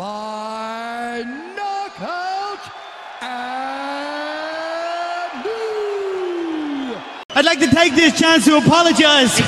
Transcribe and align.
by 0.00 1.22
knockout 1.54 2.64
and 3.20 3.84
new. 5.44 6.96
I'd 7.36 7.44
like 7.44 7.60
to 7.60 7.68
take 7.68 7.94
this 7.94 8.18
chance 8.18 8.46
to 8.46 8.56
apologize 8.56 9.36
to 9.36 9.42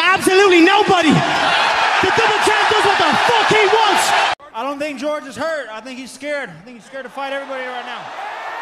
absolutely 0.00 0.62
nobody. 0.62 1.10
The 1.10 2.08
double 2.16 2.40
champ 2.48 2.70
does 2.72 2.84
what 2.88 2.96
the 3.04 3.12
fuck 3.28 3.48
he 3.52 3.66
wants. 3.76 4.32
I 4.54 4.62
don't 4.62 4.78
think 4.78 4.98
George 4.98 5.26
is 5.26 5.36
hurt. 5.36 5.68
I 5.70 5.82
think 5.82 5.98
he's 5.98 6.10
scared. 6.10 6.48
I 6.48 6.60
think 6.62 6.78
he's 6.78 6.86
scared 6.86 7.04
to 7.04 7.10
fight 7.10 7.34
everybody 7.34 7.64
right 7.64 7.84
now. 7.84 8.00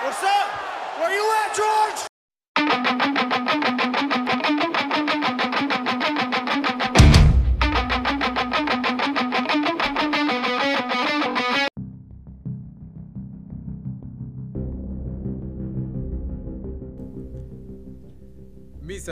What's 0.03 0.25
up? 0.25 0.51
Where 0.99 1.15
you 1.15 1.23
at, 1.45 1.55
George? 1.55 2.09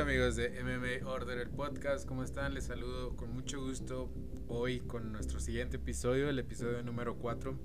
Amigos 0.01 0.37
de 0.37 0.51
MMA 0.63 1.09
Order, 1.09 1.39
el 1.39 1.49
podcast, 1.49 2.07
¿cómo 2.07 2.23
están? 2.23 2.53
Les 2.53 2.65
saludo 2.65 3.17
con 3.17 3.33
mucho 3.33 3.63
gusto 3.63 4.11
hoy 4.47 4.81
con 4.81 5.11
nuestro 5.11 5.41
siguiente 5.41 5.77
episodio, 5.77 6.29
el 6.29 6.39
episodio 6.39 6.83
número 6.83 7.17
4, 7.17 7.59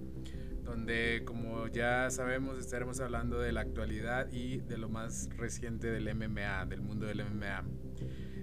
donde 0.63 1.23
como 1.25 1.67
ya 1.67 2.09
sabemos 2.09 2.57
estaremos 2.57 3.01
hablando 3.01 3.37
de 3.37 3.51
la 3.51 3.59
actualidad 3.59 4.31
y 4.31 4.59
de 4.59 4.77
lo 4.77 4.87
más 4.87 5.27
reciente 5.35 5.91
del 5.91 6.15
MMA, 6.15 6.67
del 6.67 6.79
mundo 6.81 7.05
del 7.05 7.25
MMA. 7.25 7.65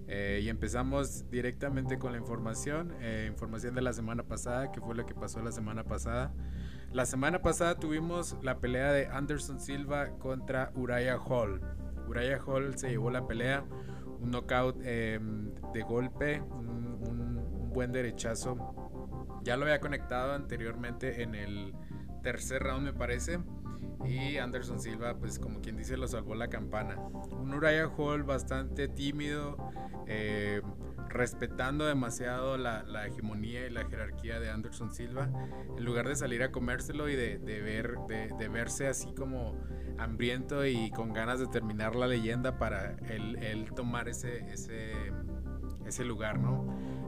Eh, 0.06 0.40
y 0.42 0.50
empezamos 0.50 1.30
directamente 1.30 1.98
con 1.98 2.12
la 2.12 2.18
información, 2.18 2.94
eh, 3.00 3.26
información 3.30 3.74
de 3.74 3.80
la 3.80 3.94
semana 3.94 4.22
pasada, 4.22 4.70
que 4.70 4.82
fue 4.82 4.94
lo 4.96 5.06
que 5.06 5.14
pasó 5.14 5.40
la 5.42 5.52
semana 5.52 5.84
pasada. 5.84 6.34
La 6.92 7.06
semana 7.06 7.40
pasada 7.40 7.74
tuvimos 7.76 8.36
la 8.42 8.58
pelea 8.58 8.92
de 8.92 9.06
Anderson 9.06 9.60
Silva 9.60 10.10
contra 10.18 10.72
Uriah 10.74 11.18
Hall. 11.18 11.60
Uriah 12.08 12.40
Hall 12.46 12.76
se 12.76 12.88
llevó 12.88 13.10
la 13.10 13.26
pelea, 13.26 13.64
un 14.20 14.30
knockout 14.30 14.80
em, 14.82 15.52
de 15.72 15.82
golpe, 15.82 16.40
un, 16.40 17.68
buen 17.72 17.92
derechazo. 17.92 18.56
Ya 19.44 19.56
lo 19.56 19.64
había 19.64 19.80
conectado 19.80 20.32
anteriormente 20.32 21.22
en 21.22 21.34
el 21.34 21.74
tercer 22.22 22.62
round 22.62 22.84
me 22.84 22.92
parece. 22.92 23.38
Y 24.04 24.38
Anderson 24.38 24.80
Silva, 24.80 25.16
pues 25.18 25.38
como 25.38 25.60
quien 25.60 25.76
dice, 25.76 25.96
lo 25.96 26.08
salvó 26.08 26.34
la 26.34 26.48
campana. 26.48 26.96
Un 26.96 27.54
Uriah 27.54 27.88
Hall 27.96 28.24
bastante 28.24 28.88
tímido, 28.88 29.56
eh, 30.06 30.62
respetando 31.08 31.84
demasiado 31.84 32.56
la, 32.56 33.06
hegemonía 33.06 33.66
y 33.66 33.70
la 33.70 33.84
jerarquía 33.84 34.40
de 34.40 34.50
Anderson 34.50 34.92
Silva. 34.92 35.30
En 35.76 35.84
lugar 35.84 36.08
de 36.08 36.16
salir 36.16 36.42
a 36.42 36.50
comérselo 36.50 37.08
y 37.08 37.14
de, 37.14 37.38
ver, 37.38 37.96
de 38.08 38.48
verse 38.48 38.88
así 38.88 39.12
como 39.14 39.56
hambriento 39.98 40.64
y 40.64 40.90
con 40.90 41.12
ganas 41.12 41.40
de 41.40 41.46
terminar 41.46 41.94
la 41.96 42.06
leyenda 42.06 42.58
para 42.58 42.92
él, 43.08 43.36
él 43.42 43.72
tomar 43.74 44.08
ese, 44.08 44.50
ese, 44.52 44.92
ese 45.86 46.04
lugar, 46.04 46.38
¿no? 46.38 46.66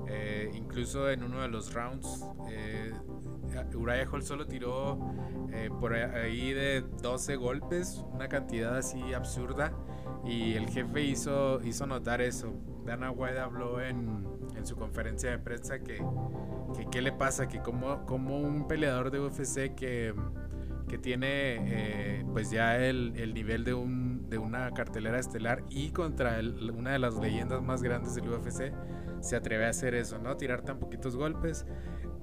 Eh, 0.08 0.50
incluso 0.54 1.08
en 1.08 1.22
uno 1.22 1.40
de 1.40 1.48
los 1.48 1.72
rounds, 1.72 2.26
eh, 2.50 2.92
Uriah 3.74 4.08
Hall 4.10 4.22
solo 4.22 4.46
tiró 4.46 4.98
eh, 5.52 5.70
por 5.78 5.94
ahí 5.94 6.52
de 6.52 6.82
12 7.00 7.36
golpes, 7.36 8.04
una 8.12 8.28
cantidad 8.28 8.76
así 8.76 9.14
absurda, 9.14 9.72
y 10.24 10.54
el 10.54 10.68
jefe 10.68 11.02
hizo, 11.02 11.60
hizo 11.62 11.86
notar 11.86 12.20
eso. 12.20 12.52
Dana 12.84 13.12
White 13.12 13.38
habló 13.38 13.80
en, 13.80 14.26
en 14.56 14.66
su 14.66 14.74
conferencia 14.74 15.30
de 15.30 15.38
prensa 15.38 15.78
que, 15.78 16.04
que 16.76 16.86
qué 16.90 17.02
le 17.02 17.12
pasa, 17.12 17.46
que 17.46 17.60
como, 17.60 18.04
como 18.06 18.40
un 18.40 18.66
peleador 18.66 19.12
de 19.12 19.20
UFC 19.20 19.74
que, 19.76 20.12
que 20.90 20.98
tiene 20.98 21.28
eh, 22.18 22.24
pues 22.32 22.50
ya 22.50 22.76
el, 22.76 23.12
el 23.16 23.32
nivel 23.32 23.62
de, 23.64 23.74
un, 23.74 24.28
de 24.28 24.38
una 24.38 24.72
cartelera 24.72 25.20
estelar 25.20 25.62
y 25.70 25.90
contra 25.92 26.40
el- 26.40 26.70
una 26.72 26.90
de 26.92 26.98
las 26.98 27.16
leyendas 27.16 27.62
más 27.62 27.82
grandes 27.82 28.16
del 28.16 28.28
UFC 28.28 28.72
se 29.20 29.36
atreve 29.36 29.66
a 29.66 29.68
hacer 29.70 29.94
eso, 29.94 30.18
¿no? 30.18 30.36
Tirar 30.36 30.62
tan 30.62 30.80
poquitos 30.80 31.14
golpes. 31.16 31.64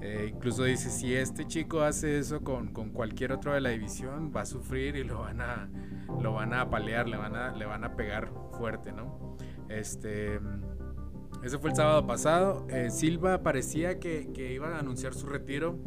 Eh, 0.01 0.31
incluso 0.33 0.63
dice, 0.65 0.89
si 0.89 1.15
este 1.15 1.45
chico 1.47 1.81
hace 1.81 2.19
eso 2.19 2.41
con, 2.43 2.73
con 2.73 2.91
cualquier 2.91 3.31
otro 3.31 3.53
de 3.53 3.61
la 3.61 3.69
división, 3.69 4.31
va 4.35 4.41
a 4.41 4.45
sufrir 4.45 4.95
y 4.97 5.03
lo 5.05 5.19
van 5.21 5.41
a, 5.41 5.69
lo 6.21 6.33
van 6.33 6.53
a 6.53 6.61
apalear, 6.61 7.07
le 7.07 7.17
van 7.17 7.35
a, 7.35 7.55
le 7.55 7.65
van 7.65 7.83
a 7.85 7.95
pegar 7.95 8.29
fuerte, 8.57 8.91
¿no? 8.91 9.37
Este, 9.69 10.39
eso 11.43 11.59
fue 11.59 11.69
el 11.69 11.75
sábado 11.75 12.05
pasado. 12.05 12.67
Eh, 12.69 12.89
Silva 12.89 13.43
parecía 13.43 13.99
que, 13.99 14.31
que 14.33 14.53
iba 14.53 14.75
a 14.75 14.79
anunciar 14.79 15.13
su 15.13 15.27
retiro. 15.27 15.79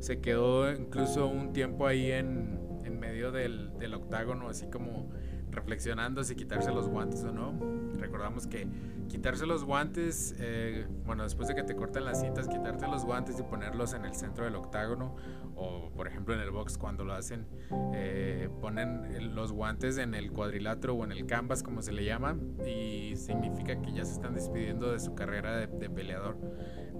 Se 0.00 0.20
quedó 0.20 0.70
incluso 0.72 1.26
un 1.26 1.52
tiempo 1.52 1.86
ahí 1.86 2.10
en, 2.12 2.58
en 2.84 2.98
medio 2.98 3.32
del, 3.32 3.78
del 3.78 3.94
octágono, 3.94 4.48
así 4.48 4.68
como 4.68 5.10
reflexionando 5.50 6.22
si 6.24 6.36
quitarse 6.36 6.70
los 6.70 6.88
guantes 6.88 7.24
o 7.24 7.32
no. 7.32 7.54
Recordamos 7.98 8.46
que 8.46 8.68
quitarse 9.08 9.46
los 9.46 9.64
guantes, 9.64 10.34
eh, 10.38 10.86
bueno, 11.04 11.24
después 11.24 11.48
de 11.48 11.54
que 11.54 11.62
te 11.62 11.74
corten 11.74 12.04
las 12.04 12.20
cintas, 12.20 12.46
quitarte 12.48 12.86
los 12.86 13.04
guantes 13.04 13.40
y 13.40 13.42
ponerlos 13.42 13.94
en 13.94 14.04
el 14.04 14.14
centro 14.14 14.44
del 14.44 14.54
octágono, 14.54 15.16
o 15.56 15.90
por 15.96 16.06
ejemplo 16.06 16.34
en 16.34 16.40
el 16.40 16.50
box 16.50 16.78
cuando 16.78 17.04
lo 17.04 17.14
hacen, 17.14 17.46
eh, 17.94 18.48
ponen 18.60 19.34
los 19.34 19.52
guantes 19.52 19.98
en 19.98 20.14
el 20.14 20.30
cuadrilátero 20.30 20.94
o 20.94 21.04
en 21.04 21.12
el 21.12 21.26
canvas, 21.26 21.62
como 21.62 21.82
se 21.82 21.92
le 21.92 22.04
llama, 22.04 22.36
y 22.64 23.16
significa 23.16 23.80
que 23.80 23.92
ya 23.92 24.04
se 24.04 24.12
están 24.12 24.34
despidiendo 24.34 24.92
de 24.92 25.00
su 25.00 25.14
carrera 25.14 25.66
de 25.66 25.90
peleador. 25.90 26.36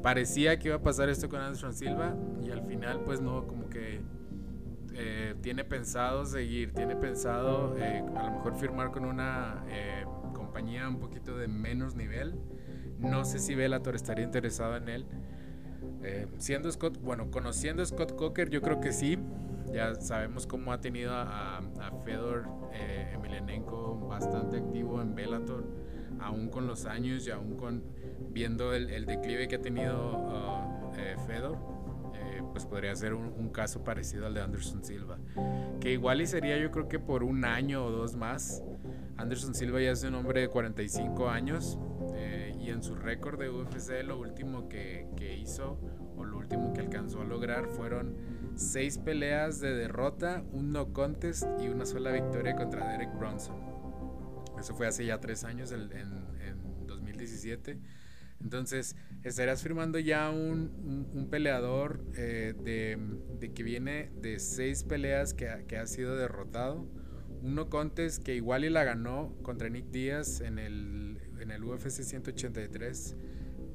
Parecía 0.03 0.59
que 0.59 0.69
iba 0.69 0.76
a 0.76 0.82
pasar 0.82 1.09
esto 1.09 1.28
con 1.28 1.41
Anderson 1.41 1.75
Silva, 1.75 2.14
y 2.42 2.50
al 2.50 2.62
final, 2.62 3.00
pues 3.04 3.20
no, 3.20 3.47
como 3.47 3.69
que 3.69 4.00
eh, 5.00 5.36
tiene 5.42 5.64
pensado 5.64 6.26
seguir, 6.26 6.72
tiene 6.72 6.97
pensado 6.97 7.76
eh, 7.78 8.03
a 8.16 8.25
lo 8.25 8.31
mejor 8.32 8.56
firmar 8.56 8.91
con 8.91 9.04
una 9.04 9.64
eh, 9.69 10.04
compañía 10.34 10.88
un 10.88 10.98
poquito 10.98 11.37
de 11.37 11.47
menos 11.47 11.94
nivel. 11.94 12.34
No 12.98 13.25
sé 13.25 13.38
si 13.38 13.54
Bellator 13.54 13.94
estaría 13.94 14.25
interesado 14.25 14.76
en 14.76 14.88
él. 14.88 15.06
Siendo 16.38 16.70
Scott, 16.70 17.00
bueno, 17.00 17.31
conociendo 17.31 17.82
a 17.82 17.87
Scott 17.87 18.16
Coker, 18.16 18.50
yo 18.50 18.60
creo 18.60 18.81
que 18.81 18.92
sí. 18.92 19.19
Ya 19.72 19.94
sabemos 19.97 20.48
cómo 20.48 20.72
ha 20.72 20.81
tenido 20.81 21.12
a, 21.14 21.60
Fedor 22.04 22.48
Emelianenko 23.12 24.08
bastante 24.08 24.56
activo 24.56 25.00
en 25.00 25.14
Bellator, 25.14 25.64
aún 26.20 26.48
con 26.48 26.66
los 26.66 26.86
años 26.86 27.26
y 27.26 27.30
aún 27.30 27.56
con 27.56 27.82
viendo 28.30 28.74
el, 28.74 29.06
declive 29.06 29.48
que 29.48 29.56
ha 29.56 29.62
tenido 29.62 30.16
uh, 30.16 30.92
eh, 30.96 31.16
Fedor 31.26 31.58
eh, 32.14 32.42
pues 32.52 32.66
podría 32.66 32.94
ser 32.96 33.14
un, 33.14 33.32
un 33.36 33.50
caso 33.50 33.84
parecido 33.84 34.26
al 34.26 34.34
de 34.34 34.42
Anderson 34.42 34.84
Silva. 34.84 35.18
Que 35.80 35.92
igual 35.92 36.20
y 36.20 36.26
sería 36.26 36.58
yo 36.58 36.70
creo 36.70 36.88
que 36.88 36.98
por 36.98 37.22
un 37.22 37.44
año 37.44 37.84
o 37.84 37.90
dos 37.90 38.16
más. 38.16 38.62
Anderson 39.16 39.54
Silva 39.54 39.80
ya 39.80 39.90
es 39.90 40.04
un 40.04 40.14
hombre 40.14 40.42
de 40.42 40.48
45 40.48 41.28
años 41.28 41.78
eh, 42.14 42.54
y 42.60 42.70
en 42.70 42.82
su 42.82 42.94
récord 42.94 43.38
de 43.38 43.50
UFC 43.50 44.04
lo 44.04 44.18
último 44.18 44.68
que, 44.68 45.08
que 45.16 45.36
hizo 45.36 45.78
o 46.16 46.24
lo 46.24 46.38
último 46.38 46.72
que 46.72 46.80
alcanzó 46.80 47.22
a 47.22 47.24
lograr 47.24 47.68
fueron 47.68 48.16
seis 48.54 48.98
peleas 48.98 49.60
de 49.60 49.74
derrota, 49.74 50.42
un 50.52 50.72
no 50.72 50.92
contest 50.92 51.46
y 51.60 51.68
una 51.68 51.86
sola 51.86 52.10
victoria 52.10 52.56
contra 52.56 52.90
Derek 52.90 53.16
Bronson. 53.16 53.67
Eso 54.58 54.74
fue 54.74 54.86
hace 54.86 55.06
ya 55.06 55.20
tres 55.20 55.44
años, 55.44 55.72
en, 55.72 55.92
en 55.92 56.86
2017. 56.86 57.78
Entonces, 58.41 58.96
estarías 59.24 59.62
firmando 59.62 59.98
ya 59.98 60.30
un, 60.30 61.28
peleador 61.30 62.04
eh, 62.16 62.54
de, 62.62 63.52
que 63.52 63.62
viene 63.62 64.10
de 64.20 64.38
seis 64.38 64.84
peleas 64.84 65.34
que 65.34 65.48
ha, 65.48 65.86
sido 65.86 66.16
derrotado. 66.16 66.86
Un 67.42 67.54
no 67.54 67.69
contest 67.69 68.22
que 68.22 68.34
igual 68.34 68.64
y 68.64 68.70
la 68.70 68.84
ganó 68.84 69.34
contra 69.42 69.69
Nick 69.69 69.91
Díaz 69.91 70.41
en 70.41 70.58
el, 70.58 71.20
en 71.40 71.50
el 71.50 71.62
UFC 71.64 72.02
183, 72.02 73.16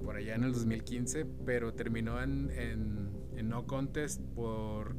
por 0.04 0.18
allá 0.18 0.36
en 0.36 0.44
el 0.44 0.54
2015, 0.54 1.26
pero 1.46 1.74
terminó 1.74 2.22
en 2.22 3.50
no 3.50 3.68
contest 3.68 4.22
por 4.36 4.96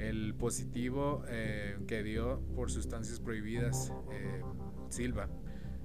el 0.00 0.34
positivo 0.34 1.22
eh, 1.28 1.76
que 1.86 2.02
dio 2.02 2.40
por 2.54 2.70
sustancias 2.70 3.20
prohibidas 3.20 3.92
eh, 4.12 4.42
Silva. 4.90 5.28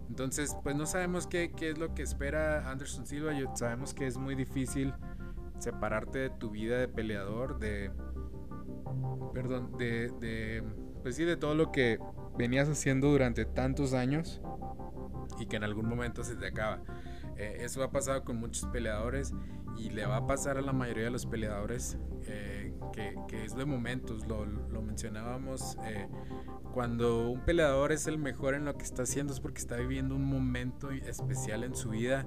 Entonces, 0.09 0.55
pues 0.63 0.75
no 0.75 0.85
sabemos 0.85 1.25
qué, 1.27 1.51
es 1.59 1.77
lo 1.77 1.93
que 1.95 2.03
espera 2.03 2.69
Anderson 2.69 3.05
Silva. 3.05 3.33
Yo- 3.33 3.55
sabemos 3.55 3.93
que 3.93 4.05
es 4.07 4.17
muy 4.17 4.35
difícil 4.35 4.93
separarte 5.59 6.19
de 6.19 6.29
tu 6.29 6.51
vida 6.51 6.77
de 6.77 6.87
peleador, 6.87 7.59
de. 7.59 7.91
Perdón, 9.33 9.77
de, 9.77 10.09
de. 10.19 10.63
Pues 11.01 11.15
sí, 11.15 11.23
de 11.23 11.37
todo 11.37 11.55
lo 11.55 11.71
que 11.71 11.99
venías 12.37 12.69
haciendo 12.69 13.09
durante 13.09 13.45
tantos 13.45 13.93
años 13.93 14.41
y 15.39 15.45
que 15.47 15.55
en 15.57 15.63
algún 15.63 15.87
momento 15.87 16.23
se 16.23 16.35
te 16.35 16.47
acaba. 16.47 16.81
Eh, 17.37 17.57
eso 17.61 17.83
ha 17.83 17.91
pasado 17.91 18.23
con 18.23 18.37
muchos 18.37 18.65
peleadores 18.69 19.33
y 19.77 19.89
le 19.89 20.05
va 20.05 20.17
a 20.17 20.27
pasar 20.27 20.57
a 20.57 20.61
la 20.61 20.71
mayoría 20.71 21.05
de 21.05 21.11
los 21.11 21.25
peleadores 21.25 21.97
eh, 22.27 22.73
que, 22.93 23.43
es 23.43 23.55
de 23.55 23.65
momentos. 23.65 24.25
Lo, 24.27 24.45
mencionábamos 24.81 25.77
eh, 25.83 26.07
cuando 26.73 27.29
un 27.29 27.41
peleador 27.41 27.91
es 27.91 28.07
el 28.07 28.17
mejor 28.17 28.53
en 28.53 28.65
lo 28.65 28.77
que 28.77 28.83
está 28.83 29.03
haciendo 29.03 29.33
es 29.33 29.39
porque 29.39 29.59
está 29.59 29.75
viviendo 29.75 30.15
un 30.15 30.25
momento 30.25 30.91
especial 30.91 31.63
en 31.63 31.75
su 31.75 31.89
vida. 31.89 32.25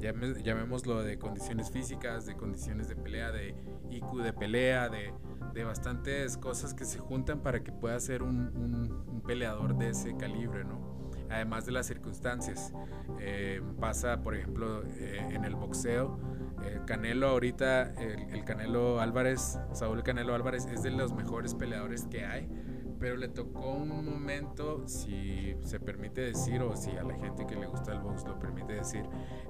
Llamémoslo 0.00 1.02
de 1.02 1.18
condiciones 1.18 1.70
físicas, 1.70 2.24
de 2.24 2.34
condiciones 2.34 2.88
de 2.88 2.96
pelea, 2.96 3.30
de 3.30 3.54
IQ 3.90 4.22
de 4.22 4.32
pelea, 4.32 4.88
de, 4.88 5.12
de 5.52 5.64
bastantes 5.64 6.36
cosas 6.36 6.72
que 6.72 6.84
se 6.84 6.98
juntan 6.98 7.42
para 7.42 7.62
que 7.62 7.72
pueda 7.72 7.98
ser 8.00 8.22
un, 8.22 8.48
un, 8.56 9.20
peleador 9.26 9.76
de 9.76 9.90
ese 9.90 10.16
calibre, 10.16 10.64
¿no? 10.64 11.09
Además 11.30 11.66
de 11.66 11.72
las 11.72 11.86
circunstancias. 11.86 12.72
Eh, 13.20 13.62
pasa, 13.80 14.22
por 14.22 14.34
ejemplo, 14.34 14.82
eh, 14.84 15.28
en 15.30 15.44
el 15.44 15.54
boxeo. 15.54 16.18
Eh, 16.64 16.80
Canelo 16.86 17.28
ahorita, 17.28 17.94
el, 17.94 18.34
el, 18.34 18.44
Canelo 18.44 19.00
Álvarez, 19.00 19.58
Saúl 19.72 20.02
Canelo 20.02 20.34
Álvarez 20.34 20.66
es 20.66 20.82
de 20.82 20.90
los 20.90 21.14
mejores 21.14 21.54
peleadores 21.54 22.04
que 22.04 22.24
hay 22.26 22.48
pero 23.00 23.16
le 23.16 23.28
tocó 23.28 23.72
un 23.72 24.04
momento, 24.04 24.86
si 24.86 25.56
se 25.62 25.80
permite 25.80 26.20
decir, 26.20 26.60
o 26.60 26.76
si 26.76 26.90
a 26.90 27.02
la 27.02 27.14
gente 27.14 27.46
que 27.46 27.56
le 27.56 27.66
gusta 27.66 27.92
el 27.92 28.00
box 28.00 28.24
lo 28.26 28.38
permite 28.38 28.74
decir, 28.74 29.04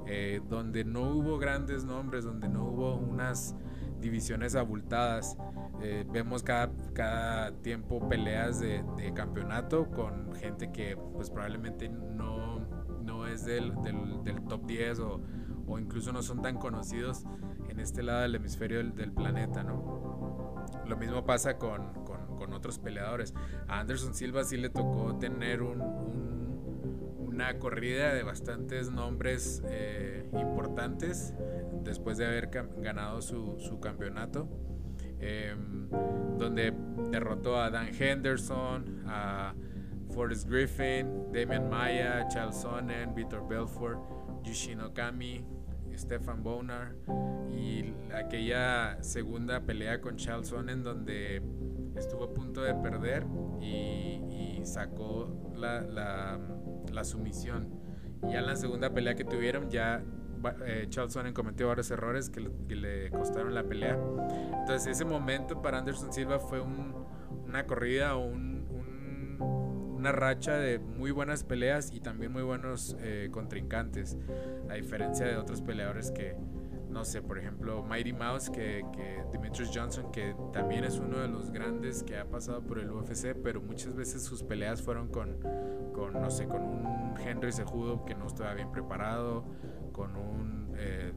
eh, 0.06 0.40
donde 0.48 0.84
no 0.84 1.10
hubo 1.10 1.36
grandes 1.36 1.84
nombres, 1.84 2.24
donde 2.24 2.48
no 2.48 2.64
hubo 2.64 2.94
unas 2.94 3.56
divisiones 4.00 4.54
abultadas. 4.54 5.36
Eh, 5.82 6.04
vemos 6.10 6.42
cada, 6.42 6.70
cada 6.92 7.52
tiempo 7.62 8.08
peleas 8.08 8.60
de, 8.60 8.84
campeonato 9.14 9.90
con 9.90 10.34
gente 10.34 10.70
que 10.70 10.96
pues 10.96 11.30
probablemente 11.30 11.88
no, 11.88 12.60
no 13.02 13.26
es 13.26 13.44
del, 13.44 13.74
del, 13.82 14.42
top 14.48 14.66
10 14.66 15.00
o, 15.00 15.20
o, 15.66 15.78
incluso 15.78 16.12
no 16.12 16.22
son 16.22 16.42
tan 16.42 16.58
conocidos 16.58 17.24
en 17.68 17.80
este 17.80 18.02
lado 18.02 18.20
del 18.20 18.34
hemisferio 18.34 18.78
del, 18.78 18.94
del 18.94 19.12
planeta, 19.12 19.62
¿no? 19.62 20.64
Lo 20.86 20.96
mismo 20.96 21.24
pasa 21.24 21.56
con, 21.56 21.92
con, 22.04 22.52
otros 22.52 22.80
peleadores. 22.80 23.32
A 23.68 23.78
Anderson 23.78 24.12
Silva 24.12 24.42
sí 24.42 24.56
le 24.56 24.70
tocó 24.70 25.16
tener 25.18 25.62
un, 25.62 26.39
una 27.30 27.58
corrida 27.58 28.12
de 28.12 28.22
bastantes 28.22 28.90
nombres 28.90 29.62
eh, 29.68 30.28
importantes 30.32 31.34
después 31.82 32.18
de 32.18 32.26
haber 32.26 32.50
ganado 32.78 33.22
su, 33.22 33.56
su 33.58 33.80
campeonato. 33.80 34.48
Em, 35.22 35.88
donde 36.38 36.72
derrotó 37.10 37.60
a 37.60 37.70
Dan 37.70 37.90
Henderson, 37.98 39.02
a 39.06 39.54
Forrest 40.14 40.48
Griffin, 40.48 41.30
Damian 41.30 41.68
Maya, 41.68 42.26
Charles 42.28 42.56
Sonnen, 42.56 43.14
Vitor 43.14 43.46
Belfort, 43.46 44.00
Yushin 44.42 44.80
Okami, 44.80 45.44
Stefan 45.94 46.42
Bonar 46.42 46.94
y 47.50 47.92
aquella 48.14 49.02
segunda 49.02 49.60
pelea 49.60 50.00
con 50.00 50.16
Charles 50.16 50.48
Sonnen 50.48 50.82
donde 50.82 51.42
estuvo 51.96 52.24
a 52.24 52.32
punto 52.32 52.62
de 52.62 52.74
perder 52.74 53.26
y, 53.60 54.60
sacó 54.64 55.52
la, 55.56 55.80
la, 55.80 56.38
sumisión. 57.04 57.68
Y 58.22 58.32
ya 58.32 58.40
en 58.40 58.46
la 58.46 58.56
segunda 58.56 58.92
pelea 58.92 59.14
que 59.14 59.24
tuvieron 59.24 59.70
ya 59.70 60.02
eh, 60.64 60.86
Charles 60.88 61.12
Sonnen 61.12 61.34
cometió 61.34 61.68
varios 61.68 61.90
errores 61.90 62.30
que 62.30 62.40
le, 62.74 63.10
costaron 63.10 63.54
la 63.54 63.64
pelea. 63.64 63.98
Entonces 64.60 64.86
ese 64.86 65.04
momento 65.04 65.60
para 65.62 65.78
Anderson 65.78 66.12
Silva 66.12 66.38
fue 66.38 66.60
una 66.60 67.66
corrida 67.66 68.16
o 68.16 68.26
un 68.26 68.50
una 70.00 70.12
racha 70.12 70.56
de 70.56 70.78
muy 70.78 71.10
buenas 71.10 71.44
peleas 71.44 71.92
y 71.92 72.00
también 72.00 72.32
muy 72.32 72.42
buenos 72.42 72.96
eh, 73.00 73.28
contrincantes, 73.30 74.16
a 74.70 74.74
diferencia 74.74 75.26
de 75.26 75.36
otros 75.36 75.60
peleadores 75.60 76.10
que, 76.10 76.34
no 76.90 77.04
sé, 77.04 77.22
por 77.22 77.38
ejemplo, 77.38 77.82
Mighty 77.82 78.12
Mouse, 78.12 78.50
que, 78.50 78.84
que 78.92 79.24
Demetrius 79.32 79.70
Johnson, 79.72 80.10
que 80.12 80.34
también 80.52 80.84
es 80.84 80.98
uno 80.98 81.18
de 81.18 81.28
los 81.28 81.50
grandes 81.50 82.02
que 82.02 82.18
ha 82.18 82.24
pasado 82.24 82.62
por 82.62 82.78
el 82.78 82.90
UFC, 82.90 83.34
pero 83.42 83.60
muchas 83.60 83.94
veces 83.94 84.22
sus 84.22 84.42
peleas 84.42 84.82
fueron 84.82 85.08
con, 85.08 85.38
con 85.92 86.14
no 86.14 86.30
sé, 86.30 86.46
con 86.46 86.62
un 86.62 87.14
Henry 87.18 87.52
Sejudo 87.52 88.04
que 88.04 88.14
no 88.14 88.26
estaba 88.26 88.54
bien 88.54 88.70
preparado, 88.70 89.44
con 89.92 90.16
un... 90.16 90.74
Eh, 90.76 91.12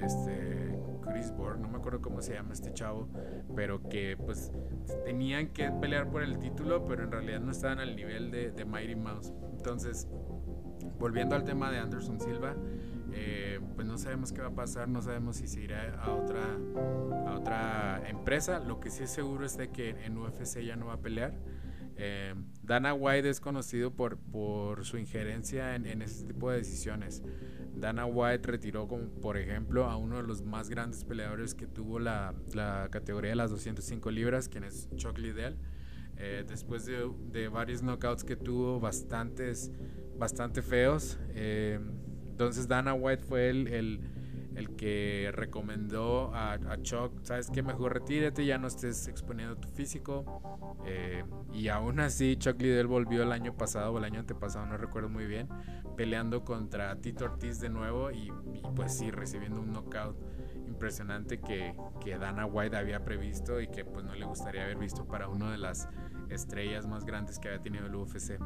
este 0.00 0.78
Chris 1.02 1.32
Borg, 1.32 1.58
no 1.58 1.68
me 1.68 1.78
acuerdo 1.78 2.00
cómo 2.00 2.20
se 2.22 2.34
llama 2.34 2.52
este 2.52 2.72
chavo, 2.72 3.08
pero 3.56 3.88
que 3.88 4.16
pues 4.16 4.52
tenían 5.04 5.48
que 5.48 5.70
pelear 5.70 6.10
por 6.10 6.22
el 6.22 6.38
título, 6.38 6.86
pero 6.86 7.04
en 7.04 7.10
realidad 7.10 7.40
no 7.40 7.50
estaban 7.50 7.78
al 7.80 7.96
nivel 7.96 8.30
de, 8.30 8.50
de 8.50 8.64
Mighty 8.64 8.94
Mouse. 8.94 9.32
Entonces, 9.56 10.06
volviendo 10.98 11.34
al 11.34 11.44
tema 11.44 11.70
de 11.70 11.78
Anderson 11.78 12.20
Silva, 12.20 12.54
eh, 13.20 13.60
pues 13.74 13.84
no 13.84 13.98
sabemos 13.98 14.32
qué 14.32 14.40
va 14.40 14.48
a 14.48 14.54
pasar, 14.54 14.88
no 14.88 15.02
sabemos 15.02 15.36
si 15.36 15.48
se 15.48 15.60
irá 15.60 16.00
a 16.00 16.12
otra, 16.12 16.56
a 17.26 17.36
otra 17.36 18.08
empresa. 18.08 18.60
Lo 18.60 18.78
que 18.78 18.90
sí 18.90 19.02
es 19.02 19.10
seguro 19.10 19.44
es 19.44 19.56
de 19.56 19.70
que 19.70 19.90
en 20.04 20.16
UFC 20.16 20.60
ya 20.60 20.76
no 20.76 20.86
va 20.86 20.94
a 20.94 21.00
pelear. 21.00 21.34
Eh, 21.96 22.32
Dana 22.62 22.94
White 22.94 23.28
es 23.28 23.40
conocido 23.40 23.90
por, 23.90 24.18
por 24.18 24.84
su 24.84 24.98
injerencia 24.98 25.74
en, 25.74 25.86
en 25.86 26.04
tipo 26.28 26.48
de 26.48 26.58
decisiones. 26.58 27.24
Dana 27.74 28.06
White 28.06 28.46
retiró, 28.46 28.86
por 28.86 29.36
ejemplo, 29.36 29.86
a 29.86 29.96
uno 29.96 30.18
de 30.18 30.22
los 30.22 30.42
más 30.42 30.68
grandes 30.68 31.04
peleadores 31.04 31.54
que 31.54 31.66
tuvo 31.66 31.98
la, 31.98 32.34
la 32.54 32.88
categoría 32.92 33.30
de 33.30 33.36
las 33.36 33.50
205 33.50 34.12
libras, 34.12 34.48
quien 34.48 34.62
es 34.62 34.88
Chuck 34.94 35.18
Liddell. 35.18 35.56
Eh, 36.18 36.44
después 36.46 36.86
de, 36.86 37.10
de, 37.32 37.48
varios 37.48 37.82
knockouts 37.82 38.22
que 38.22 38.36
tuvo, 38.36 38.78
bastantes, 38.78 39.72
bastante 40.16 40.62
feos. 40.62 41.18
Eh, 41.30 41.80
entonces 42.38 42.68
Dana 42.68 42.94
White 42.94 43.24
fue 43.24 43.50
el, 43.50 43.66
el, 43.66 44.00
el 44.54 44.76
que 44.76 45.32
recomendó 45.34 46.32
a, 46.32 46.52
a, 46.52 46.82
Chuck, 46.82 47.10
¿sabes 47.24 47.50
qué? 47.50 47.64
Mejor 47.64 47.94
retírate, 47.94 48.46
ya 48.46 48.58
no 48.58 48.68
estés 48.68 49.08
exponiendo 49.08 49.56
tu 49.56 49.66
físico. 49.70 50.40
Eh, 50.86 51.24
y 51.52 51.66
aún 51.66 51.98
así, 51.98 52.36
Chuck 52.36 52.62
Liddell 52.62 52.86
volvió 52.86 53.24
el 53.24 53.32
año 53.32 53.56
pasado 53.56 53.92
o 53.92 53.98
el 53.98 54.04
año 54.04 54.20
antepasado, 54.20 54.66
no 54.66 54.76
recuerdo 54.76 55.08
muy 55.08 55.26
bien, 55.26 55.48
peleando 55.96 56.44
contra 56.44 56.94
Tito 57.00 57.24
Ortiz 57.24 57.58
de 57.58 57.70
nuevo 57.70 58.12
y, 58.12 58.30
pues 58.76 58.96
sí, 58.96 59.10
recibiendo 59.10 59.60
un 59.60 59.72
knockout 59.72 60.16
impresionante 60.68 61.40
que, 61.40 61.74
que, 62.00 62.18
Dana 62.18 62.46
White 62.46 62.76
había 62.76 63.04
previsto 63.04 63.60
y 63.60 63.66
que 63.66 63.84
pues 63.84 64.04
no 64.04 64.14
le 64.14 64.24
gustaría 64.26 64.62
haber 64.62 64.78
visto 64.78 65.08
para 65.08 65.26
una 65.26 65.50
de 65.50 65.58
las 65.58 65.88
estrellas 66.28 66.86
más 66.86 67.04
grandes 67.04 67.40
que 67.40 67.48
había 67.48 67.62
tenido 67.62 67.86
el 67.86 67.96
UFC. 67.96 68.38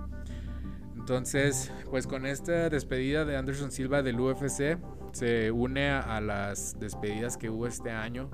Entonces, 1.02 1.72
pues 1.90 2.06
con 2.06 2.26
esta 2.26 2.70
despedida 2.70 3.25
de 3.25 3.37
Anderson 3.37 3.72
Silva 3.72 4.04
del 4.04 4.20
UFC, 4.20 4.78
se 5.10 5.50
une 5.50 5.90
a, 5.90 6.20
las 6.20 6.78
despedidas 6.78 7.37
que 7.37 7.50
hubo 7.50 7.66
este 7.66 7.90
año. 7.90 8.31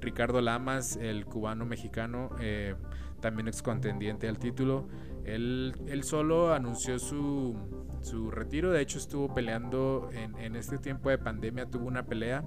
Ricardo 0.00 0.40
Lamas, 0.40 0.94
el 0.94 1.26
cubano 1.26 1.66
mexicano, 1.66 2.30
eh, 2.40 2.76
también 3.18 3.48
ex 3.48 3.60
contendiente 3.60 4.28
al 4.28 4.38
título, 4.38 4.86
él, 5.24 5.74
él 5.88 6.04
solo 6.04 6.54
anunció 6.54 7.00
su, 7.00 7.56
su 8.02 8.30
retiro. 8.30 8.70
De 8.70 8.82
hecho, 8.82 8.98
estuvo 8.98 9.34
peleando 9.34 10.08
en, 10.12 10.38
en, 10.38 10.54
este 10.54 10.78
tiempo 10.78 11.10
de 11.10 11.18
pandemia, 11.18 11.66
tuvo 11.66 11.86
una 11.86 12.06
pelea, 12.06 12.44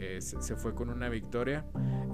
eh, 0.00 0.20
se, 0.20 0.56
fue 0.56 0.74
con 0.74 0.88
una 0.88 1.10
victoria. 1.10 1.66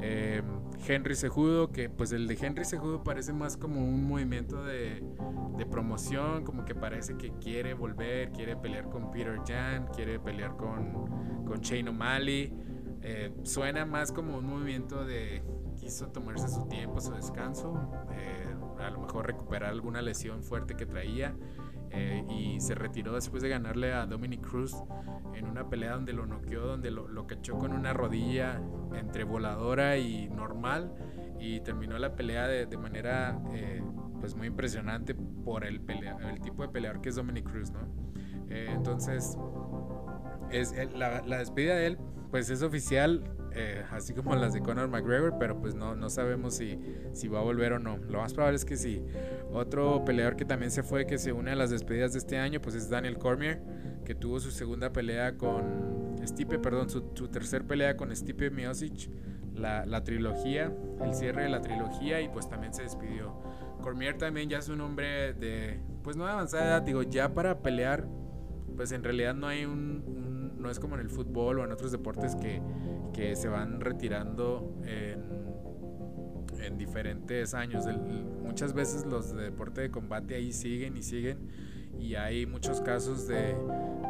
Eh, 0.03 0.43
Henry 0.87 1.15
Sejudo, 1.15 1.71
que 1.71 1.89
pues 1.89 2.11
el 2.11 2.27
de 2.27 2.37
Henry 2.41 2.65
Sejudo 2.65 3.05
parece 3.05 3.33
más 3.33 3.57
como 3.57 3.81
un 3.81 4.09
movimiento 4.09 4.65
de, 4.65 5.05
promoción, 5.71 6.45
como 6.45 6.65
que 6.65 6.75
parece 6.75 7.17
que 7.17 7.33
quiere 7.41 7.75
volver, 7.75 8.31
quiere 8.33 8.57
pelear 8.57 8.89
con 8.91 9.11
Peter 9.11 9.41
Jan, 9.47 9.87
quiere 9.95 10.19
pelear 10.19 10.57
con, 10.57 11.45
con 11.45 11.61
Shane 11.61 11.89
O'Malley. 11.91 12.53
Eh, 13.03 13.33
suena 13.45 13.87
más 13.87 14.11
como 14.11 14.39
un 14.39 14.47
movimiento 14.47 15.05
de 15.05 15.45
quiso 15.77 16.09
tomarse 16.09 16.49
su 16.49 16.67
tiempo, 16.67 17.01
su 17.01 17.13
descanso, 17.13 17.75
a 18.81 18.91
lo 18.91 19.01
mejor 19.01 19.27
recuperar 19.27 19.71
alguna 19.71 20.03
lesión 20.03 20.43
fuerte 20.43 20.75
que 20.75 20.87
traía. 20.87 21.35
Eh, 21.91 22.25
y 22.29 22.61
se 22.61 22.75
retiró 22.75 23.15
después 23.15 23.43
de 23.43 23.49
ganarle 23.49 23.93
a 23.93 24.07
Dominic 24.07 24.47
Cruz 24.47 24.75
en 25.37 25.47
una 25.47 25.69
pelea 25.69 25.93
donde 25.93 26.13
lo 26.13 26.27
noqueó, 26.27 26.67
donde 26.67 26.91
lo, 26.91 27.09
lo 27.09 27.27
cachó 27.27 27.59
con 27.59 27.73
una 27.73 27.93
rodilla 27.93 28.61
entre 28.95 29.25
voladora 29.25 29.97
y 29.99 30.29
normal 30.29 30.93
y 31.39 31.61
terminó 31.61 31.99
la 31.99 32.17
pelea 32.17 32.49
de, 32.49 32.67
de 32.67 32.77
manera 32.77 33.39
eh, 33.53 33.83
pues 34.21 34.35
muy 34.35 34.47
impresionante 34.47 35.15
por 35.15 35.65
el, 35.65 35.81
pelea, 35.81 36.17
el 36.33 36.41
tipo 36.41 36.63
de 36.63 36.69
peleador 36.69 37.01
que 37.01 37.11
es 37.11 37.17
Dominic 37.17 37.51
Cruz, 37.51 37.71
¿no? 37.71 37.81
Eh, 38.49 38.69
entonces, 38.71 39.37
es, 40.51 40.75
la, 40.95 41.23
la 41.23 41.39
despedida 41.39 41.75
de 41.75 41.87
él 41.89 41.99
pues 42.31 42.51
es 42.51 42.63
oficial, 42.63 43.25
eh, 43.57 43.83
así 43.91 44.13
como 44.13 44.37
las 44.37 44.53
de 44.53 44.61
Conor 44.61 44.89
McGregor, 44.89 45.39
pero 45.39 45.59
pues 45.59 45.75
no, 45.75 45.97
no 45.97 46.11
sabemos 46.11 46.55
si, 46.55 46.79
si 47.15 47.27
va 47.27 47.41
a 47.41 47.43
volver 47.43 47.73
o 47.73 47.79
no. 47.79 47.97
Lo 47.97 48.21
más 48.21 48.35
probable 48.35 48.57
es 48.57 48.67
que 48.67 48.77
sí. 48.77 49.03
Otro 49.51 50.05
peleador 50.05 50.37
que 50.37 50.45
también 50.45 50.71
se 50.71 50.83
fue, 50.83 51.07
que 51.07 51.17
se 51.17 51.33
une 51.33 51.53
a 51.53 51.57
las 51.57 51.71
despedidas 51.71 52.13
de 52.13 52.19
este 52.19 52.39
año, 52.39 52.61
pues 52.61 52.75
es 52.75 52.91
Daniel 52.91 53.19
Cormier, 53.19 53.63
que 54.05 54.15
tuvo 54.15 54.41
su 54.41 54.51
segunda 54.51 54.93
pelea 54.93 55.39
con 55.39 56.17
Stipe, 56.23 56.59
perdón, 56.59 56.91
su, 56.91 57.11
su 57.15 57.29
tercer 57.29 57.65
pelea 57.65 57.97
con 57.97 58.15
Stipe 58.15 58.51
Miocic, 58.51 59.11
la, 59.55 59.87
la, 59.87 60.05
trilogía, 60.05 60.71
el 61.03 61.15
cierre 61.15 61.45
de 61.45 61.49
la 61.49 61.63
trilogía 61.63 62.21
y 62.21 62.29
pues 62.29 62.49
también 62.51 62.75
se 62.75 62.83
despidió. 62.83 63.41
Cormier 63.81 64.19
también 64.19 64.51
ya 64.51 64.59
es 64.59 64.69
un 64.69 64.83
hombre 64.83 65.33
de, 65.33 65.81
pues 66.03 66.17
no 66.17 66.27
de 66.27 66.33
avanzada 66.33 66.67
edad, 66.67 66.83
digo, 66.83 67.03
ya 67.03 67.33
para 67.33 67.61
pelear, 67.61 68.07
pues 68.77 68.93
en 68.93 69.03
realidad 69.03 69.35
no 69.35 69.47
hay 69.47 69.65
un 69.65 70.26
no 70.67 70.73
es 70.73 70.79
como 70.79 70.97
en 70.97 71.01
el 71.01 71.09
fútbol 71.09 71.61
o 71.61 71.65
en 71.65 71.73
otros 71.73 71.93
deportes 71.93 72.37
que, 72.37 72.61
que 73.13 73.37
se 73.37 73.49
van 73.49 73.81
retirando 73.81 74.75
en, 74.85 75.23
en 76.61 76.77
diferentes 76.77 77.55
años. 77.55 77.85
muchas 78.43 78.75
veces 78.75 79.07
los 79.07 79.35
de 79.35 79.45
deporte 79.45 79.81
de 79.81 79.91
combate 79.91 80.35
ahí 80.35 80.53
siguen 80.53 80.97
y 80.97 81.03
siguen 81.03 81.49
y 81.99 82.17
hay 82.17 82.45
muchos 82.47 82.81
casos 82.81 83.27
de, 83.27 83.57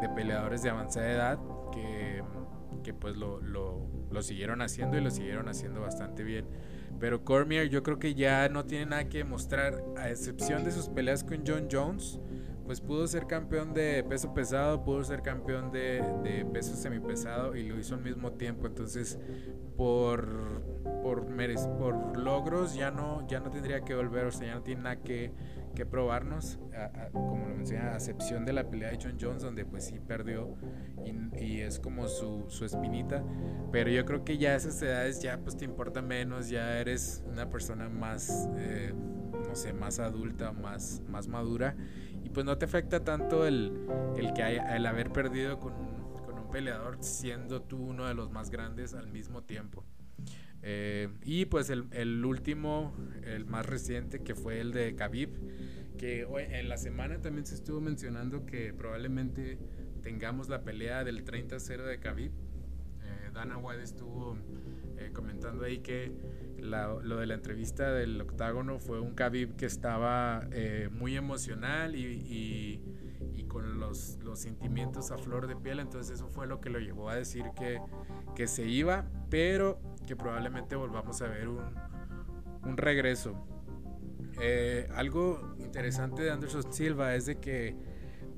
de 0.01 0.09
peleadores 0.15 0.63
de 0.63 0.71
avanzada 0.71 1.13
edad 1.13 1.39
que, 1.73 2.23
que 2.83 2.93
pues 2.95 3.17
lo, 3.17 3.41
lo 3.41 3.97
lo 4.17 4.23
siguieron 4.23 4.63
haciendo 4.63 4.97
y 4.97 5.01
lo 5.03 5.11
siguieron 5.11 5.49
haciendo 5.49 5.81
bastante 5.81 6.23
bien. 6.25 6.47
Pero 6.99 7.25
Cormier 7.25 7.69
yo 7.69 7.83
creo 7.83 7.99
que 7.99 8.15
ya 8.15 8.49
no 8.49 8.65
tiene 8.65 8.87
nada 8.87 9.09
que 9.09 9.19
demostrar, 9.19 9.83
a 9.97 10.09
excepción 10.09 10.65
de 10.65 10.73
sus 10.73 10.89
peleas 10.89 11.23
con 11.23 11.45
John 11.47 11.69
Jones 11.71 12.19
pues 12.67 12.81
pudo 12.81 13.07
ser 13.07 13.27
campeón 13.27 13.73
de 13.73 14.05
peso 14.09 14.35
pesado, 14.35 14.83
pudo 14.85 15.05
ser 15.05 15.23
campeón 15.23 15.71
de, 15.71 16.03
de 16.25 16.45
peso 16.45 16.75
semipesado 16.75 17.55
y 17.57 17.63
lo 17.63 17.79
hizo 17.79 17.95
al 17.95 18.03
mismo 18.03 18.33
tiempo. 18.33 18.67
Entonces, 18.67 19.19
por, 19.77 20.63
por, 21.03 21.27
por 21.79 22.19
logros 22.19 22.75
ya 22.75 22.91
no, 22.91 23.27
ya 23.29 23.41
no 23.41 23.51
tendría 23.51 23.83
que 23.83 23.95
volver, 23.95 24.27
o 24.27 24.33
sea, 24.33 24.49
ya 24.49 24.55
no 24.57 24.63
tiene 24.63 24.83
nada 24.83 24.97
que, 24.97 25.33
que 25.75 25.87
probarnos, 25.87 26.59
como 27.13 27.49
lo 27.49 27.55
mencioné, 27.55 27.85
a 27.85 27.95
excepción 27.95 28.45
de 28.45 28.53
la 28.53 28.69
pelea 28.69 28.91
de 28.91 28.99
John 29.01 29.17
Jones, 29.21 29.43
donde 29.43 29.65
pues 29.65 29.85
sí 29.85 30.01
perdió 30.01 30.57
y, 31.05 31.45
y, 31.45 31.61
es 31.61 31.79
como 31.79 32.09
su, 32.09 32.47
su 32.49 32.65
espinita. 32.65 33.23
Pero 33.71 33.91
yo 33.91 34.05
creo 34.05 34.25
que 34.25 34.39
ya 34.39 34.51
a 34.51 34.57
esas 34.57 34.81
edades 34.83 35.23
ya 35.23 35.39
pues 35.39 35.57
te 35.57 35.65
importa 35.65 36.03
menos, 36.03 36.49
ya 36.49 36.79
eres 36.81 37.23
una 37.31 37.49
persona 37.49 37.89
más, 37.89 38.49
eh, 38.57 38.93
no 39.47 39.55
sé, 39.55 39.73
más 39.73 40.01
adulta, 40.01 40.51
más, 40.53 41.03
más 41.09 41.29
madura 41.29 41.77
pues 42.31 42.47
no 42.47 42.59
te 42.59 42.65
afecta 42.65 43.05
tanto 43.05 43.47
el, 43.47 43.87
el 44.17 44.33
que 44.33 44.43
haya, 44.43 44.77
el 44.77 44.87
haber 44.87 45.13
perdido 45.13 45.59
con, 45.59 45.73
con, 46.25 46.39
un 46.39 46.51
peleador 46.51 46.99
siendo 47.01 47.63
tú 47.63 47.79
uno 47.79 48.07
de 48.07 48.15
los 48.15 48.31
más 48.31 48.51
grandes 48.51 48.95
al 48.95 49.09
mismo 49.09 49.43
tiempo. 49.43 49.85
Eh, 50.63 51.09
y 51.23 51.45
pues 51.45 51.71
el, 51.71 51.87
el, 51.93 52.25
último, 52.25 52.95
el 53.25 53.45
más 53.47 53.67
reciente, 53.67 54.23
que 54.23 54.35
fue 54.35 54.61
el 54.61 54.73
de 54.73 54.95
Khabib, 54.97 55.31
que 55.97 56.25
hoy, 56.25 56.45
en 56.49 56.69
la 56.69 56.77
semana 56.77 57.21
también 57.21 57.47
se 57.47 57.55
estuvo 57.55 57.81
mencionando 57.81 58.47
que 58.47 58.75
probablemente 58.75 59.59
tengamos 60.03 60.49
la 60.49 60.63
pelea 60.63 61.05
del 61.05 61.25
30-0 61.25 61.85
de 61.85 61.99
Khabib. 61.99 62.33
Dana 63.37 63.59
White 63.59 63.83
estuvo 63.83 64.35
eh, 64.97 65.11
comentando 65.13 65.65
ahí 65.65 65.79
que 65.79 66.11
lo 66.59 67.19
de 67.19 67.27
la 67.27 67.35
entrevista 67.35 67.93
del 67.93 68.19
octágono 68.19 68.79
fue 68.79 68.99
un 68.99 69.15
Khabib 69.15 69.57
que 69.57 69.67
estaba 69.67 70.49
eh, 70.53 70.89
muy 70.91 71.17
emocional 71.17 71.95
y, 71.95 72.83
con 73.47 73.79
los, 73.79 74.19
sentimientos 74.35 75.11
a 75.13 75.19
flor 75.19 75.47
de 75.47 75.57
piel, 75.57 75.81
entonces 75.81 76.17
eso 76.17 76.29
fue 76.29 76.47
lo 76.47 76.61
que 76.61 76.69
lo 76.69 76.79
llevó 76.79 77.09
a 77.09 77.15
decir 77.15 77.45
que, 77.57 77.81
que 78.35 78.47
se 78.47 78.67
iba, 78.67 79.07
pero 79.31 79.81
que 80.07 80.15
probablemente 80.17 80.77
volvamos 80.77 81.23
a 81.23 81.29
ver 81.29 81.49
un, 81.49 81.65
un 82.65 82.77
regreso. 82.77 83.35
Eh, 84.41 84.89
algo 84.95 85.55
interesante 85.59 86.23
de 86.23 86.31
Anderson 86.31 86.71
Silva 86.73 87.15
es 87.15 87.25
de 87.27 87.37
que 87.37 87.77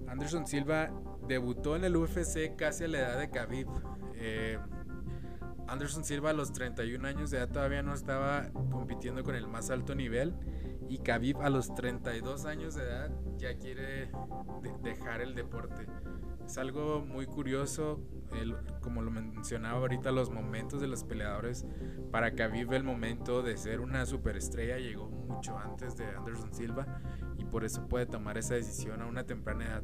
Anderson 0.06 0.46
Silva 0.46 0.92
debutó 1.26 1.74
en 1.74 1.84
el 1.84 1.96
UFC 1.96 2.54
casi 2.56 2.84
a 2.84 2.88
la 2.88 2.98
edad 2.98 3.18
de 3.18 3.30
Khabib. 3.30 3.68
Anderson 5.68 6.04
Silva 6.04 6.30
a 6.30 6.32
los 6.32 6.52
31 6.52 7.06
años 7.06 7.30
de 7.30 7.38
edad 7.38 7.48
todavía 7.50 7.82
no 7.82 7.92
estaba 7.92 8.50
compitiendo 8.70 9.22
con 9.22 9.34
el 9.34 9.46
más 9.46 9.70
alto 9.70 9.94
nivel 9.94 10.34
y 10.88 10.98
Khabib 10.98 11.42
a 11.42 11.50
los 11.50 11.74
32 11.74 12.46
años 12.46 12.74
de 12.74 12.82
edad 12.84 13.10
ya 13.36 13.56
quiere 13.58 14.10
dejar 14.82 15.20
el 15.20 15.34
deporte. 15.34 15.86
Es 16.46 16.56
algo 16.56 17.04
muy 17.04 17.26
curioso, 17.26 18.00
como 18.80 19.02
lo 19.02 19.10
mencionaba 19.10 19.80
ahorita, 19.80 20.10
los 20.10 20.30
momentos 20.30 20.80
de 20.80 20.88
los 20.88 21.04
peleadores. 21.04 21.66
Para 22.10 22.34
Khabib 22.34 22.72
el 22.72 22.84
momento 22.84 23.42
de 23.42 23.58
ser 23.58 23.80
una 23.80 24.06
superestrella 24.06 24.78
llegó 24.78 25.10
mucho 25.10 25.58
antes 25.58 25.96
de 25.98 26.06
Anderson 26.06 26.54
Silva 26.54 26.86
y 27.36 27.44
por 27.44 27.64
eso 27.64 27.86
puede 27.86 28.06
tomar 28.06 28.38
esa 28.38 28.54
decisión 28.54 29.02
a 29.02 29.06
una 29.06 29.24
temprana 29.24 29.66
edad. 29.66 29.82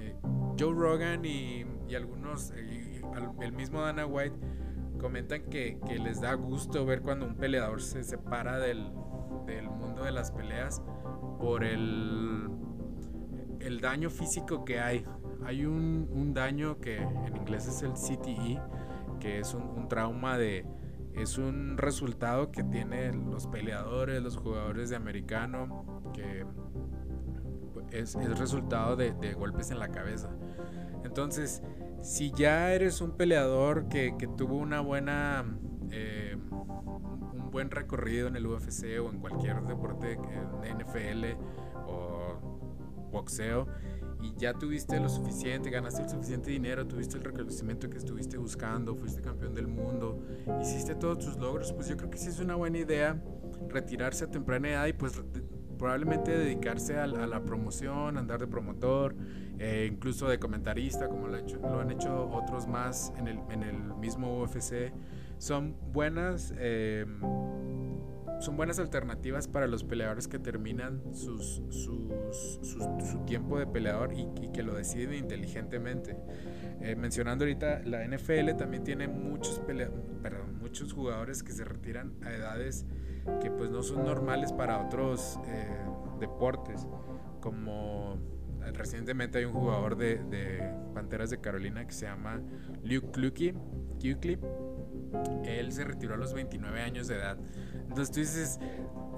Eh, 0.00 0.16
Joe 0.58 0.72
Rogan 0.72 1.26
y, 1.26 1.66
algunos, 1.94 2.50
eh, 2.56 3.02
el 3.42 3.52
mismo 3.52 3.82
Dana 3.82 4.06
White, 4.06 4.36
comentan 5.04 5.42
que, 5.50 5.78
les 6.02 6.22
da 6.22 6.32
gusto 6.32 6.86
ver 6.86 7.02
cuando 7.02 7.26
un 7.26 7.34
peleador 7.34 7.82
se 7.82 8.02
separa 8.02 8.58
del, 8.58 8.90
mundo 9.68 10.02
de 10.02 10.12
las 10.12 10.30
peleas 10.30 10.80
por 11.38 11.62
el, 11.62 12.48
el 13.60 13.80
daño 13.82 14.08
físico 14.08 14.64
que 14.64 14.80
hay. 14.80 15.04
Hay 15.44 15.66
un, 15.66 16.32
daño 16.32 16.80
que 16.80 17.02
en 17.02 17.36
inglés 17.36 17.68
es 17.68 17.82
el 17.82 17.92
CTE, 17.92 18.58
que 19.20 19.40
es 19.40 19.52
un, 19.52 19.88
trauma 19.88 20.38
de... 20.38 20.64
Es 21.12 21.36
un 21.36 21.76
resultado 21.76 22.50
que 22.50 22.64
tienen 22.64 23.30
los 23.30 23.46
peleadores, 23.46 24.22
los 24.22 24.38
jugadores 24.38 24.88
de 24.88 24.96
americano, 24.96 26.10
que 26.14 26.46
es, 27.90 28.14
es 28.14 28.38
resultado 28.38 28.96
de, 28.96 29.12
de 29.12 29.34
golpes 29.34 29.70
en 29.70 29.80
la 29.80 29.90
cabeza. 29.90 30.30
Entonces, 31.04 31.62
si 32.04 32.30
ya 32.32 32.72
eres 32.72 33.00
un 33.00 33.12
peleador 33.12 33.88
que, 33.88 34.14
tuvo 34.36 34.58
una 34.58 34.80
buena 34.80 35.44
eh, 35.90 36.36
un 36.52 37.50
buen 37.50 37.70
recorrido 37.70 38.28
en 38.28 38.36
el 38.36 38.46
UFC 38.46 39.00
o 39.02 39.10
en 39.10 39.20
cualquier 39.20 39.62
deporte 39.62 40.18
de 40.62 40.74
NFL 40.74 41.40
o 41.86 43.08
boxeo 43.10 43.66
y 44.20 44.34
ya 44.36 44.54
tuviste 44.54 45.00
lo 45.00 45.08
suficiente, 45.08 45.70
ganaste 45.70 46.02
el 46.02 46.08
suficiente 46.08 46.50
dinero, 46.50 46.86
tuviste 46.86 47.16
el 47.16 47.24
reconocimiento 47.24 47.88
que 47.88 47.98
estuviste 47.98 48.36
buscando, 48.36 48.94
fuiste 48.94 49.20
campeón 49.20 49.54
del 49.54 49.66
mundo, 49.66 50.22
hiciste 50.60 50.94
todos 50.94 51.18
tus 51.18 51.36
logros, 51.36 51.72
pues 51.72 51.88
yo 51.88 51.96
creo 51.96 52.10
que 52.10 52.18
sí 52.18 52.28
es 52.28 52.38
una 52.38 52.54
buena 52.54 52.78
idea 52.78 53.22
retirarse 53.68 54.24
a 54.24 54.30
temprana 54.30 54.68
edad 54.68 54.86
y 54.86 54.92
pues 54.92 55.22
probablemente 55.78 56.36
dedicarse 56.36 56.98
a, 56.98 57.06
la 57.06 57.44
promoción, 57.44 58.16
andar 58.16 58.40
de 58.40 58.46
promotor, 58.46 59.14
eh, 59.58 59.88
incluso 59.90 60.28
de 60.28 60.38
comentarista, 60.38 61.08
como 61.08 61.28
lo, 61.28 61.38
lo, 61.38 61.80
han 61.80 61.90
hecho 61.90 62.28
otros 62.30 62.66
más 62.66 63.12
en 63.16 63.28
el, 63.28 63.38
en 63.50 63.62
el 63.62 63.94
mismo 63.94 64.42
UFC, 64.42 64.92
son 65.38 65.76
buenas, 65.92 66.52
eh, 66.58 67.06
son 68.40 68.56
buenas 68.56 68.78
alternativas 68.78 69.46
para 69.46 69.66
los 69.66 69.84
peleadores 69.84 70.26
que 70.26 70.38
terminan 70.38 71.02
sus, 71.14 71.62
sus, 71.70 72.58
su 72.62 73.18
tiempo 73.26 73.58
de 73.58 73.66
peleador 73.66 74.12
y, 74.12 74.50
que 74.52 74.62
lo 74.62 74.74
deciden 74.74 75.14
inteligentemente. 75.14 76.16
Eh, 76.80 76.96
mencionando 76.96 77.44
ahorita, 77.44 77.82
la 77.84 78.06
NFL 78.06 78.56
también 78.56 78.82
tiene 78.82 79.06
muchos, 79.08 79.60
perdón, 79.60 80.58
muchos 80.60 80.92
jugadores 80.92 81.42
que 81.42 81.52
se 81.52 81.64
retiran 81.64 82.12
a 82.22 82.32
edades 82.32 82.86
que 83.40 83.50
pues 83.50 83.70
no 83.70 83.82
son 83.82 84.04
normales 84.04 84.52
para 84.52 84.84
otros 84.84 85.38
deportes, 86.20 86.86
como 87.40 88.18
recientemente 88.72 89.38
hay 89.38 89.44
un 89.44 89.52
jugador 89.52 89.96
de, 89.96 90.72
Panteras 90.94 91.30
de 91.30 91.40
Carolina 91.40 91.86
que 91.86 91.92
se 91.92 92.06
llama 92.06 92.40
Luke 92.82 93.10
Kluki, 93.10 93.52
Él 95.44 95.72
se 95.72 95.84
retiró 95.84 96.14
a 96.14 96.16
los 96.16 96.32
29 96.34 96.80
años 96.80 97.08
de 97.08 97.16
edad. 97.16 97.38
Entonces 97.88 98.10
tú 98.10 98.20
dices, 98.20 98.60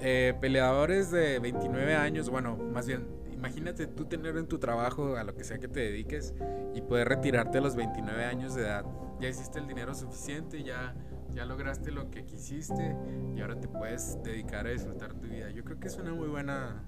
eh, 0.00 0.34
peleadores 0.40 1.10
de 1.10 1.38
29 1.38 1.94
años, 1.94 2.30
bueno, 2.30 2.56
más 2.56 2.86
bien, 2.86 3.06
imagínate 3.30 3.86
tú 3.86 4.06
tener 4.06 4.36
en 4.36 4.46
tu 4.46 4.58
trabajo 4.58 5.16
a 5.16 5.24
lo 5.24 5.34
que 5.34 5.44
sea 5.44 5.58
que 5.58 5.68
te 5.68 5.80
dediques 5.80 6.34
y 6.74 6.80
poder 6.82 7.08
retirarte 7.08 7.58
a 7.58 7.60
los 7.60 7.76
29 7.76 8.24
años 8.24 8.54
de 8.54 8.62
edad. 8.62 8.84
Ya 9.20 9.28
hiciste 9.28 9.58
el 9.58 9.66
dinero 9.66 9.94
suficiente, 9.94 10.62
ya 10.62 10.94
ya 11.36 11.44
lograste 11.44 11.90
lo 11.90 12.10
que 12.10 12.24
quisiste 12.24 12.96
y 13.36 13.40
ahora 13.42 13.60
te 13.60 13.68
puedes 13.68 14.18
dedicar 14.22 14.66
a 14.66 14.70
disfrutar 14.70 15.12
tu 15.12 15.26
vida. 15.26 15.50
Yo 15.50 15.64
creo 15.64 15.78
que 15.78 15.88
es 15.88 15.96
una 15.98 16.14
muy 16.14 16.28
buena, 16.28 16.82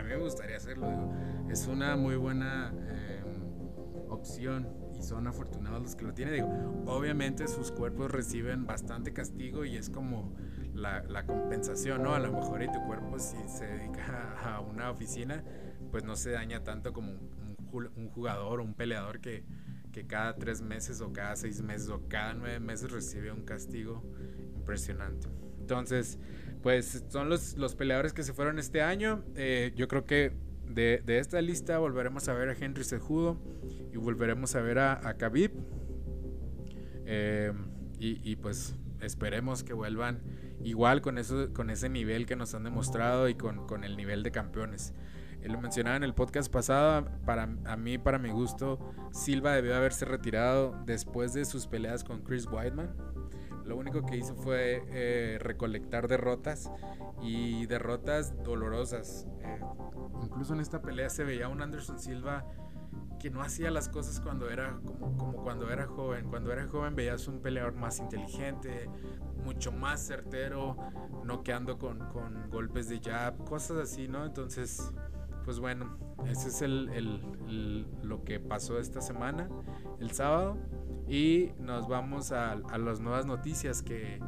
a 0.00 0.02
mí 0.02 0.08
me 0.08 0.16
gustaría 0.16 0.56
hacerlo, 0.56 0.88
es 1.50 1.66
una 1.66 1.96
muy 1.96 2.16
buena 2.16 2.72
em, 2.88 4.10
opción 4.10 4.68
y 4.98 5.02
son 5.02 5.26
afortunados 5.26 5.82
los 5.82 5.94
que 5.94 6.04
lo 6.04 6.14
tienen. 6.14 6.34
Digo, 6.34 6.48
obviamente 6.86 7.46
sus 7.48 7.70
cuerpos 7.70 8.10
reciben 8.10 8.66
bastante 8.66 9.12
castigo 9.12 9.64
y 9.64 9.76
es 9.76 9.90
como 9.90 10.34
la, 10.74 11.02
la 11.02 11.26
compensación, 11.26 12.02
¿no? 12.02 12.14
A 12.14 12.18
lo 12.18 12.32
mejor 12.32 12.62
y 12.62 12.72
tu 12.72 12.82
cuerpo 12.86 13.18
si 13.18 13.36
se 13.48 13.66
dedica 13.66 14.36
a 14.44 14.60
una 14.60 14.90
oficina, 14.90 15.44
pues 15.90 16.04
no 16.04 16.16
se 16.16 16.30
daña 16.30 16.64
tanto 16.64 16.92
como 16.92 17.12
un, 17.12 17.90
un 17.94 18.08
jugador 18.08 18.60
o 18.60 18.64
un 18.64 18.74
peleador 18.74 19.20
que 19.20 19.44
que 19.92 20.06
cada 20.06 20.36
tres 20.36 20.62
meses 20.62 21.00
o 21.00 21.12
cada 21.12 21.36
seis 21.36 21.62
meses 21.62 21.88
o 21.88 22.08
cada 22.08 22.34
nueve 22.34 22.60
meses 22.60 22.90
recibe 22.90 23.32
un 23.32 23.44
castigo 23.44 24.04
impresionante. 24.54 25.28
Entonces, 25.58 26.18
pues 26.62 27.04
son 27.08 27.28
los, 27.28 27.56
los 27.56 27.74
peleadores 27.74 28.12
que 28.12 28.22
se 28.22 28.32
fueron 28.32 28.58
este 28.58 28.82
año. 28.82 29.24
Eh, 29.34 29.72
yo 29.76 29.88
creo 29.88 30.04
que 30.04 30.32
de, 30.66 31.02
de, 31.04 31.18
esta 31.18 31.40
lista 31.40 31.78
volveremos 31.78 32.28
a 32.28 32.34
ver 32.34 32.48
a 32.48 32.52
Henry 32.52 32.84
Sejudo 32.84 33.40
y 33.92 33.96
volveremos 33.96 34.54
a 34.54 34.60
ver 34.60 34.78
a, 34.78 35.08
a 35.08 35.14
Khabib. 35.14 35.52
Eh, 37.06 37.52
y, 37.98 38.30
y, 38.30 38.36
pues 38.36 38.76
esperemos 39.00 39.64
que 39.64 39.72
vuelvan 39.72 40.20
igual 40.62 41.00
con, 41.00 41.18
eso, 41.18 41.52
con 41.52 41.70
ese 41.70 41.88
nivel 41.88 42.26
que 42.26 42.36
nos 42.36 42.54
han 42.54 42.64
demostrado 42.64 43.28
y 43.28 43.34
con, 43.34 43.66
con 43.66 43.84
el 43.84 43.96
nivel 43.96 44.22
de 44.22 44.30
campeones 44.30 44.94
lo 45.48 45.60
mencionaba 45.60 45.96
en 45.96 46.04
el 46.04 46.14
podcast 46.14 46.52
pasado, 46.52 47.08
para 47.24 47.48
a 47.64 47.76
mí, 47.76 47.98
para 47.98 48.18
mi 48.18 48.30
gusto, 48.30 48.78
Silva 49.12 49.54
debió 49.54 49.74
haberse 49.74 50.04
retirado 50.04 50.76
después 50.84 51.32
de 51.32 51.44
sus 51.44 51.66
peleas 51.66 52.04
con 52.04 52.22
Chris 52.22 52.46
Weidman. 52.46 52.94
Lo 53.70 53.76
único 53.76 54.04
que 54.04 54.16
hizo 54.16 54.34
fue 54.34 54.84
eh, 54.88 55.38
recolectar 55.40 56.08
derrotas 56.08 56.72
y 57.22 57.66
derrotas 57.66 58.34
dolorosas. 58.42 59.28
Eh, 59.42 59.60
incluso 60.24 60.54
en 60.54 60.60
esta 60.60 60.82
pelea 60.82 61.08
se 61.08 61.22
veía 61.22 61.46
un 61.46 61.62
Anderson 61.62 62.00
Silva 62.00 62.44
que 63.20 63.30
no 63.30 63.42
hacía 63.42 63.70
las 63.70 63.88
cosas 63.88 64.18
cuando 64.18 64.50
era 64.50 64.80
como, 64.84 65.16
como 65.16 65.44
cuando 65.44 65.70
era 65.70 65.86
joven. 65.86 66.26
Cuando 66.26 66.52
era 66.52 66.66
joven 66.66 66.96
veías 66.96 67.28
un 67.28 67.42
peleador 67.42 67.76
más 67.76 68.00
inteligente, 68.00 68.90
mucho 69.44 69.70
más 69.70 70.04
certero, 70.04 70.76
noqueando 71.24 71.78
con, 71.78 72.00
con 72.08 72.50
golpes 72.50 72.88
de 72.88 72.98
jab, 72.98 73.44
cosas 73.44 73.76
así, 73.76 74.08
¿no? 74.08 74.26
Entonces, 74.26 74.92
pues 75.44 75.60
bueno, 75.60 75.96
ese 76.26 76.48
es 76.48 76.60
el, 76.60 76.88
el, 76.88 77.86
lo 78.02 78.24
que 78.24 78.40
pasó 78.40 78.80
esta 78.80 79.00
semana, 79.00 79.48
el 80.00 80.10
sábado. 80.10 80.58
Y 81.10 81.50
nos 81.58 81.88
vamos 81.88 82.30
a, 82.30 82.52
a 82.52 82.78
las 82.78 83.00
nuevas 83.00 83.26
noticias 83.26 83.82
que, 83.82 84.20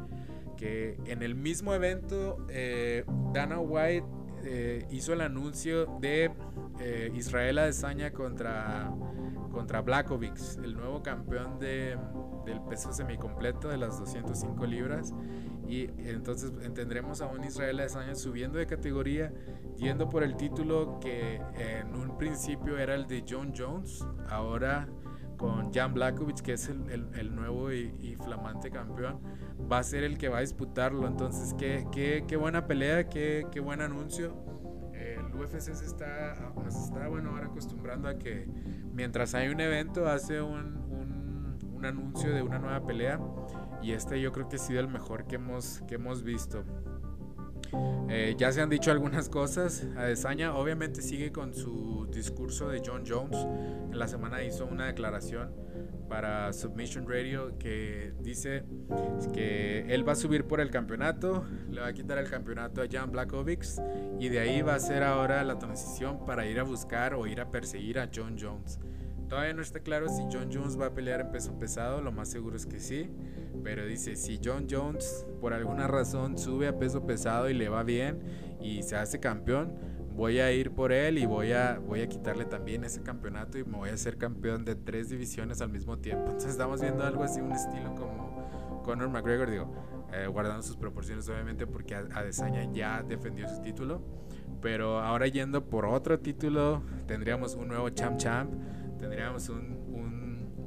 que 0.57 0.97
en 1.05 1.23
el 1.23 1.35
mismo 1.35 1.73
evento 1.73 2.45
eh, 2.49 3.05
Dana 3.33 3.59
White 3.59 4.05
eh, 4.43 4.85
hizo 4.91 5.13
el 5.13 5.21
anuncio 5.21 5.85
de 6.01 6.31
eh, 6.79 7.11
Israel 7.15 7.59
Adesanya 7.59 8.11
contra, 8.11 8.93
contra 9.51 9.81
Blakovic, 9.81 10.37
el 10.63 10.75
nuevo 10.75 11.01
campeón 11.01 11.59
de, 11.59 11.97
del 12.45 12.61
peso 12.61 12.91
semicompleto 12.91 13.69
de 13.69 13.77
las 13.77 13.99
205 13.99 14.65
libras. 14.65 15.13
Y 15.67 15.89
entonces 15.99 16.51
tendremos 16.73 17.21
a 17.21 17.27
un 17.27 17.43
Israel 17.45 17.79
Adesanya 17.79 18.15
subiendo 18.15 18.57
de 18.57 18.67
categoría, 18.67 19.31
yendo 19.77 20.09
por 20.09 20.23
el 20.23 20.35
título 20.35 20.99
que 20.99 21.41
en 21.55 21.95
un 21.95 22.17
principio 22.17 22.77
era 22.77 22.95
el 22.95 23.07
de 23.07 23.23
John 23.27 23.53
Jones, 23.57 24.05
ahora 24.29 24.89
con 25.43 25.73
Jan 25.73 25.93
Blakovic, 25.93 26.39
que 26.39 26.53
es 26.53 26.69
el, 26.69 27.09
el, 27.15 27.35
nuevo 27.35 27.69
y, 27.69 28.15
flamante 28.23 28.71
campeón, 28.71 29.19
va 29.69 29.79
a 29.79 29.83
ser 29.83 30.05
el 30.05 30.17
que 30.17 30.29
va 30.29 30.37
a 30.37 30.39
disputarlo. 30.39 31.05
Entonces, 31.05 31.53
qué, 31.55 31.85
qué, 31.91 32.23
qué 32.25 32.37
buena 32.37 32.65
pelea, 32.65 33.09
qué, 33.09 33.45
qué 33.51 33.59
buen 33.59 33.81
anuncio. 33.81 34.33
El 34.93 35.35
UFC 35.35 35.59
se 35.59 35.85
está, 35.85 36.53
nos 36.63 36.73
está 36.85 37.09
bueno, 37.09 37.31
ahora 37.31 37.47
acostumbrando 37.47 38.07
a 38.07 38.17
que 38.17 38.47
mientras 38.93 39.33
hay 39.35 39.49
un 39.49 39.59
evento 39.59 40.07
hace 40.07 40.41
un, 40.41 40.77
un, 40.89 41.59
un 41.73 41.85
anuncio 41.85 42.33
de 42.33 42.41
una 42.41 42.57
nueva 42.59 42.85
pelea 42.85 43.19
y 43.81 43.91
este 43.91 44.21
yo 44.21 44.31
creo 44.31 44.47
que 44.47 44.55
ha 44.55 44.59
sido 44.59 44.79
el 44.79 44.87
mejor 44.87 45.27
que 45.27 45.35
hemos, 45.35 45.81
que 45.89 45.95
hemos 45.95 46.23
visto. 46.23 46.63
Eh, 48.07 48.35
ya 48.37 48.51
se 48.53 48.61
han 48.61 48.69
dicho 48.69 48.91
algunas 48.91 49.27
cosas. 49.27 49.85
Adesanya 49.97 50.55
obviamente 50.55 51.01
sigue 51.01 51.33
con 51.33 51.53
su 51.53 52.02
discurso 52.13 52.69
de 52.69 52.81
John 52.85 53.03
Jones. 53.07 53.37
En 53.91 53.97
la 53.97 54.07
semana 54.07 54.43
hizo 54.43 54.65
una 54.65 54.87
declaración 54.87 55.51
para 56.07 56.53
Submission 56.53 57.09
Radio 57.09 57.57
que 57.57 58.13
dice 58.21 58.63
que 59.33 59.85
él 59.93 60.07
va 60.07 60.13
a 60.13 60.15
subir 60.15 60.45
por 60.45 60.61
el 60.61 60.69
campeonato, 60.69 61.45
le 61.69 61.81
va 61.81 61.87
a 61.87 61.93
quitar 61.93 62.17
el 62.17 62.29
campeonato 62.29 62.81
a 62.81 62.85
Jan 62.89 63.11
Blackovics 63.11 63.81
y 64.19 64.29
de 64.29 64.39
ahí 64.39 64.61
va 64.61 64.75
a 64.75 64.79
ser 64.79 65.03
ahora 65.03 65.43
la 65.43 65.57
transición 65.57 66.25
para 66.25 66.45
ir 66.45 66.59
a 66.59 66.63
buscar 66.63 67.13
o 67.15 67.25
ir 67.25 67.41
a 67.41 67.49
perseguir 67.49 67.99
a 67.99 68.09
John 68.13 68.35
Jones. 68.39 68.79
Todavía 69.27 69.53
no 69.53 69.63
está 69.63 69.79
claro 69.79 70.09
si 70.09 70.21
John 70.31 70.49
Jones 70.53 70.79
va 70.79 70.87
a 70.87 70.93
pelear 70.93 71.21
en 71.21 71.31
peso 71.31 71.57
pesado, 71.57 72.01
lo 72.01 72.11
más 72.11 72.29
seguro 72.29 72.55
es 72.55 72.67
que 72.67 72.79
sí. 72.79 73.09
Pero 73.63 73.85
dice, 73.85 74.15
si 74.15 74.39
John 74.43 74.67
Jones 74.69 75.25
por 75.41 75.53
alguna 75.53 75.87
razón 75.87 76.37
sube 76.37 76.67
a 76.67 76.77
peso 76.77 77.05
pesado 77.05 77.49
y 77.49 77.53
le 77.53 77.69
va 77.69 77.81
bien 77.81 78.19
y 78.61 78.83
se 78.83 78.95
hace 78.95 79.19
campeón, 79.19 79.73
voy 80.15 80.39
a 80.39 80.51
ir 80.51 80.71
por 80.71 80.91
él 80.91 81.17
y 81.17 81.25
voy 81.25 81.51
a, 81.51 81.79
voy 81.79 82.01
a 82.01 82.07
quitarle 82.07 82.45
también 82.45 82.83
ese 82.83 83.01
campeonato 83.01 83.57
y 83.57 83.63
me 83.63 83.77
voy 83.77 83.89
a 83.89 83.93
hacer 83.93 84.17
campeón 84.17 84.65
de 84.65 84.75
tres 84.75 85.09
divisiones 85.09 85.61
al 85.61 85.69
mismo 85.69 85.97
tiempo. 85.97 86.25
Entonces 86.27 86.51
estamos 86.51 86.81
viendo 86.81 87.03
algo 87.03 87.23
así, 87.23 87.41
un 87.41 87.51
estilo 87.51 87.95
como 87.95 88.81
Conor 88.83 89.09
McGregor, 89.09 89.49
digo, 89.49 89.73
eh, 90.13 90.27
guardando 90.27 90.61
sus 90.63 90.77
proporciones 90.77 91.27
obviamente 91.29 91.65
porque 91.67 91.95
Adesanya 91.95 92.71
ya 92.71 93.03
defendió 93.03 93.47
su 93.47 93.61
título. 93.61 94.01
Pero 94.61 94.99
ahora 94.99 95.27
yendo 95.27 95.65
por 95.65 95.85
otro 95.85 96.19
título, 96.19 96.81
tendríamos 97.05 97.55
un 97.55 97.67
nuevo 97.67 97.89
champ 97.89 98.17
champ 98.17 98.53
tendríamos 99.03 99.49
un, 99.49 99.77
un, 99.93 100.22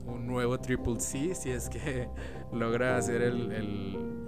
nuevo 0.07 0.59
Triple 0.59 1.01
C 1.01 1.35
si 1.35 1.51
es 1.51 1.69
que 1.69 2.09
logra 2.53 2.97
hacer 2.97 3.23
el, 3.23 3.53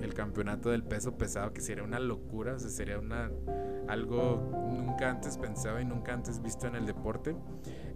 el, 0.03 0.15
campeonato 0.15 0.71
del 0.71 0.83
peso 0.83 1.17
pesado, 1.17 1.53
que 1.53 1.61
sería 1.61 1.85
una 1.85 2.01
locura, 2.01 2.55
o 2.55 2.59
sería 2.59 2.99
una, 2.99 3.31
algo 3.87 4.51
nunca 4.69 5.11
antes 5.11 5.39
pensado 5.39 5.81
y 5.81 5.85
nunca 5.85 6.13
antes 6.13 6.43
visto 6.43 6.67
en 6.67 6.75
el 6.75 6.87
deporte. 6.87 7.37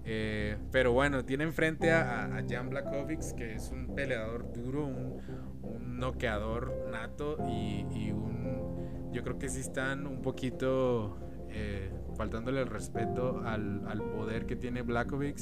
Eh, 0.04 0.56
pero 0.70 0.92
bueno, 0.92 1.24
tiene 1.24 1.42
enfrente 1.44 1.90
a, 1.90 2.26
a 2.26 2.44
Jan 2.48 2.70
Blakovic, 2.70 3.34
que 3.34 3.54
es 3.54 3.70
un 3.72 3.94
peleador 3.94 4.52
duro, 4.52 4.86
un, 4.86 5.20
un 5.62 5.98
noqueador 5.98 6.88
nato 6.92 7.38
y, 7.48 7.86
y 7.92 8.12
un, 8.12 9.10
yo 9.10 9.24
creo 9.24 9.38
que 9.38 9.48
sí 9.48 9.60
están 9.60 10.06
un 10.06 10.22
poquito... 10.22 11.18
Eh, 11.54 11.92
faltándole 12.16 12.60
el 12.62 12.66
respeto 12.66 13.42
al, 13.44 13.86
al, 13.86 14.02
poder 14.02 14.46
que 14.46 14.56
tiene 14.56 14.80
Blakovic 14.80 15.38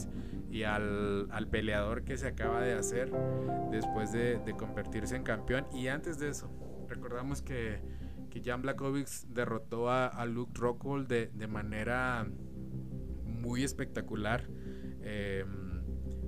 y 0.51 0.65
al, 0.65 1.29
al, 1.31 1.49
peleador 1.49 2.05
que 2.05 2.17
se 2.17 2.27
acaba 2.27 2.61
de 2.61 2.73
hacer 2.73 3.13
después 3.71 4.13
de, 4.13 4.39
de, 4.39 4.57
convertirse 4.57 5.17
en 5.17 5.23
campeón. 5.23 5.67
Y 5.73 5.89
antes 5.89 6.19
de 6.19 6.29
eso, 6.29 6.51
recordamos 6.89 7.41
que, 7.43 7.81
que 8.31 8.43
Jan 8.43 8.63
Blakovic 8.63 9.09
derrotó 9.29 9.91
a, 9.91 10.07
a 10.07 10.27
Luke 10.27 10.53
Rockhold 10.55 11.07
de, 11.07 11.31
de, 11.33 11.47
manera 11.47 12.27
muy 13.25 13.63
espectacular. 13.63 14.49
Eh, 15.03 15.45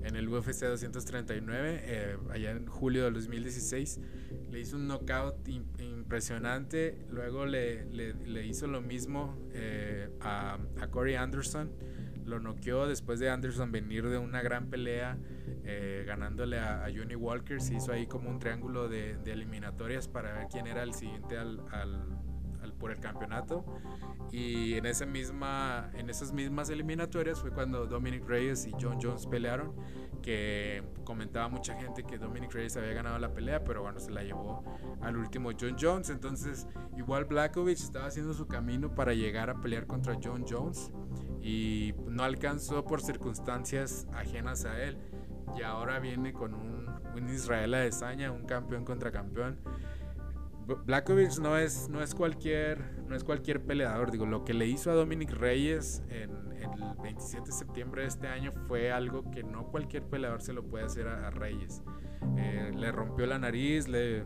en 0.04 0.16
el 0.16 0.28
UFC 0.28 0.64
239, 0.64 1.80
eh, 1.84 2.16
allá 2.30 2.50
en 2.50 2.66
julio 2.66 3.04
de 3.04 3.10
2016. 3.12 4.00
Le 4.50 4.60
hizo 4.60 4.76
un 4.76 4.86
knockout 4.88 5.48
impresionante. 5.48 7.06
Luego 7.10 7.46
le, 7.46 7.84
le, 7.86 8.14
le, 8.14 8.46
hizo 8.46 8.66
lo 8.66 8.80
mismo 8.80 9.38
eh, 9.52 10.08
a, 10.20 10.58
a, 10.80 10.88
Corey 10.88 11.14
Anderson. 11.14 11.72
Lo 12.24 12.40
noqueó 12.40 12.86
después 12.86 13.18
de 13.20 13.30
Anderson 13.30 13.72
venir 13.72 14.08
de 14.08 14.18
una 14.18 14.42
gran 14.42 14.68
pelea, 14.68 15.18
eh, 15.64 16.04
ganándole 16.06 16.58
a, 16.58 16.84
a, 16.84 16.88
Johnny 16.94 17.14
Walker. 17.14 17.60
Se 17.60 17.74
hizo 17.74 17.92
ahí 17.92 18.06
como 18.06 18.30
un 18.30 18.38
triángulo 18.38 18.88
de, 18.88 19.16
de 19.18 19.32
eliminatorias 19.32 20.08
para 20.08 20.32
ver 20.32 20.46
quién 20.50 20.66
era 20.66 20.82
el 20.82 20.94
siguiente 20.94 21.36
al, 21.36 21.60
al, 21.70 22.18
al, 22.62 22.72
por 22.74 22.90
el 22.92 23.00
campeonato. 23.00 23.64
Y 24.30 24.74
en, 24.74 24.86
esa 24.86 25.04
misma, 25.06 25.90
en 25.94 26.08
esas 26.08 26.32
mismas 26.32 26.70
eliminatorias 26.70 27.40
fue 27.40 27.50
cuando 27.50 27.86
Dominic 27.86 28.26
Reyes 28.26 28.66
y 28.66 28.72
John 28.80 28.98
Jones 29.02 29.26
pelearon 29.26 29.74
que 30.22 30.82
comentaba 31.04 31.48
mucha 31.48 31.74
gente 31.74 32.04
que 32.04 32.16
Dominic 32.16 32.52
Reyes 32.54 32.76
había 32.76 32.92
ganado 32.92 33.18
la 33.18 33.34
pelea, 33.34 33.64
pero 33.64 33.82
bueno, 33.82 33.98
se 33.98 34.10
la 34.10 34.22
llevó 34.22 34.64
al 35.02 35.16
último 35.16 35.50
John 35.60 35.76
Jones. 35.78 36.08
Entonces, 36.08 36.66
igual 36.96 37.24
Blackovich 37.24 37.80
estaba 37.80 38.06
haciendo 38.06 38.32
su 38.32 38.46
camino 38.46 38.94
para 38.94 39.12
llegar 39.12 39.50
a 39.50 39.60
pelear 39.60 39.86
contra 39.86 40.16
John 40.22 40.44
Jones 40.48 40.92
y 41.42 41.94
no 42.06 42.22
alcanzó 42.22 42.84
por 42.84 43.02
circunstancias 43.02 44.06
ajenas 44.14 44.64
a 44.64 44.80
él. 44.82 44.96
Y 45.58 45.62
ahora 45.62 45.98
viene 45.98 46.32
con 46.32 46.54
un, 46.54 46.82
Israel 47.28 47.74
Adesanya, 47.74 48.30
un 48.30 48.44
campeón 48.44 48.84
contra 48.84 49.10
campeón. 49.10 49.58
Blackovich 50.86 51.38
no 51.38 51.58
es, 51.58 51.88
no, 51.88 52.00
es 52.02 52.14
cualquier, 52.14 53.02
no 53.08 53.16
es 53.16 53.24
cualquier 53.24 53.62
peleador. 53.62 54.10
Digo, 54.10 54.24
lo 54.26 54.44
que 54.44 54.54
le 54.54 54.66
hizo 54.66 54.90
a 54.90 54.94
Dominic 54.94 55.32
Reyes 55.32 56.02
en, 56.08 56.30
el 56.62 56.70
27 57.02 57.46
de 57.46 57.52
septiembre 57.52 58.02
de 58.02 58.08
este 58.08 58.28
año 58.28 58.52
fue 58.68 58.92
algo 58.92 59.28
que 59.32 59.42
no 59.42 59.66
cualquier 59.66 60.04
peleador 60.04 60.40
se 60.40 60.52
lo 60.52 60.62
puede 60.62 60.84
hacer 60.84 61.08
a, 61.08 61.30
Reyes. 61.30 61.82
Eh, 62.36 62.70
le 62.74 62.92
rompió 62.92 63.26
la 63.26 63.38
nariz, 63.38 63.88
le, 63.88 64.24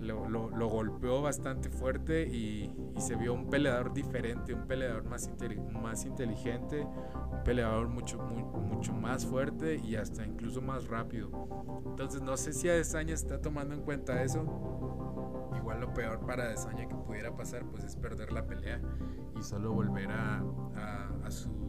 lo, 0.00 0.28
lo, 0.28 0.50
lo 0.50 0.68
golpeó 0.68 1.22
bastante 1.22 1.70
fuerte 1.70 2.26
y, 2.26 2.72
y, 2.96 3.00
se 3.00 3.16
vio 3.16 3.34
un 3.34 3.48
peleador 3.48 3.92
diferente, 3.92 4.54
un 4.54 4.66
peleador 4.66 5.04
más, 5.04 5.30
más 5.72 6.04
inteligente, 6.04 6.82
un 6.84 7.42
peleador 7.44 7.88
mucho, 7.88 8.18
muy, 8.18 8.42
mucho 8.42 8.92
más 8.92 9.26
fuerte 9.26 9.76
y 9.76 9.96
hasta 9.96 10.24
incluso 10.24 10.60
más 10.60 10.86
rápido. 10.86 11.30
Entonces 11.86 12.22
no 12.22 12.36
sé 12.36 12.52
si 12.52 12.68
Adesanya 12.68 13.14
está 13.14 13.40
tomando 13.40 13.74
en 13.74 13.82
cuenta 13.82 14.22
eso. 14.22 14.42
Igual 15.56 15.80
lo 15.80 15.92
peor 15.94 16.20
para 16.26 16.44
Adesanya 16.44 16.88
que 16.88 16.94
pudiera 16.94 17.34
pasar 17.34 17.64
pues 17.66 17.84
es 17.84 17.96
perder 17.96 18.32
la 18.32 18.46
pelea 18.46 18.80
y 19.38 19.42
solo 19.42 19.72
volver 19.72 20.10
a, 20.10 20.42
a, 20.76 21.08
a 21.24 21.30
su 21.30 21.68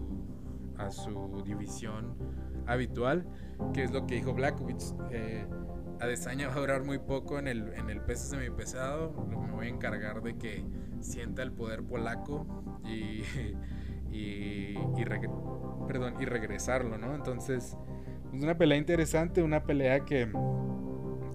a 0.80 0.90
su 0.92 1.44
división 1.46 2.16
habitual, 2.66 3.28
que 3.74 3.84
es 3.84 3.92
lo 3.92 4.08
que 4.08 4.16
dijo 4.16 4.34
Blackowitz. 4.34 4.96
Eh, 5.12 5.46
Adesanya 6.00 6.48
va 6.48 6.56
a 6.56 6.60
durar 6.60 6.84
muy 6.84 6.98
poco 6.98 7.40
en 7.40 7.48
el, 7.48 7.74
en 7.74 7.90
el 7.90 8.02
peso 8.02 8.30
semipesado. 8.30 9.12
Me 9.28 9.52
voy 9.52 9.68
a 9.68 9.70
encargar 9.70 10.22
de 10.22 10.38
que 10.38 10.64
sienta 11.02 11.44
el 11.44 11.52
poder 11.52 11.84
polaco 11.84 12.46
y, 12.86 13.24
y, 14.12 14.78
y, 14.78 15.06
perdón, 15.88 16.16
y 16.20 16.26
regresarlo, 16.26 16.98
¿no? 16.98 17.16
Entonces, 17.16 17.78
es 18.34 18.44
una 18.44 18.58
pelea 18.58 18.78
interesante, 18.78 19.42
una 19.42 19.64
pelea 19.64 20.06
que, 20.06 20.32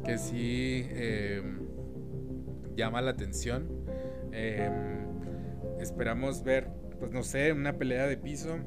que 0.04 0.18
sí 0.18 0.86
eh, 0.90 1.42
llama 2.76 3.02
la 3.02 3.10
atención. 3.10 3.68
Eh, 4.32 4.70
esperamos 5.80 6.42
ver, 6.42 6.70
pues 6.98 7.12
no 7.12 7.22
sé, 7.22 7.52
una 7.52 7.74
pelea 7.74 8.06
de 8.06 8.16
piso 8.16 8.58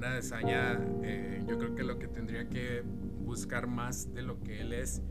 una 0.00 0.14
desaña, 0.14 0.80
eh, 1.02 1.42
yo 1.46 1.58
creo 1.58 1.74
que 1.74 1.82
lo 1.82 1.98
que 1.98 2.08
tendría 2.08 2.48
que 2.48 2.82
buscar 3.30 3.68
más 3.68 4.12
de 4.12 4.22
lo 4.22 4.40
que 4.40 4.60
él 4.60 4.72
es, 4.72 5.02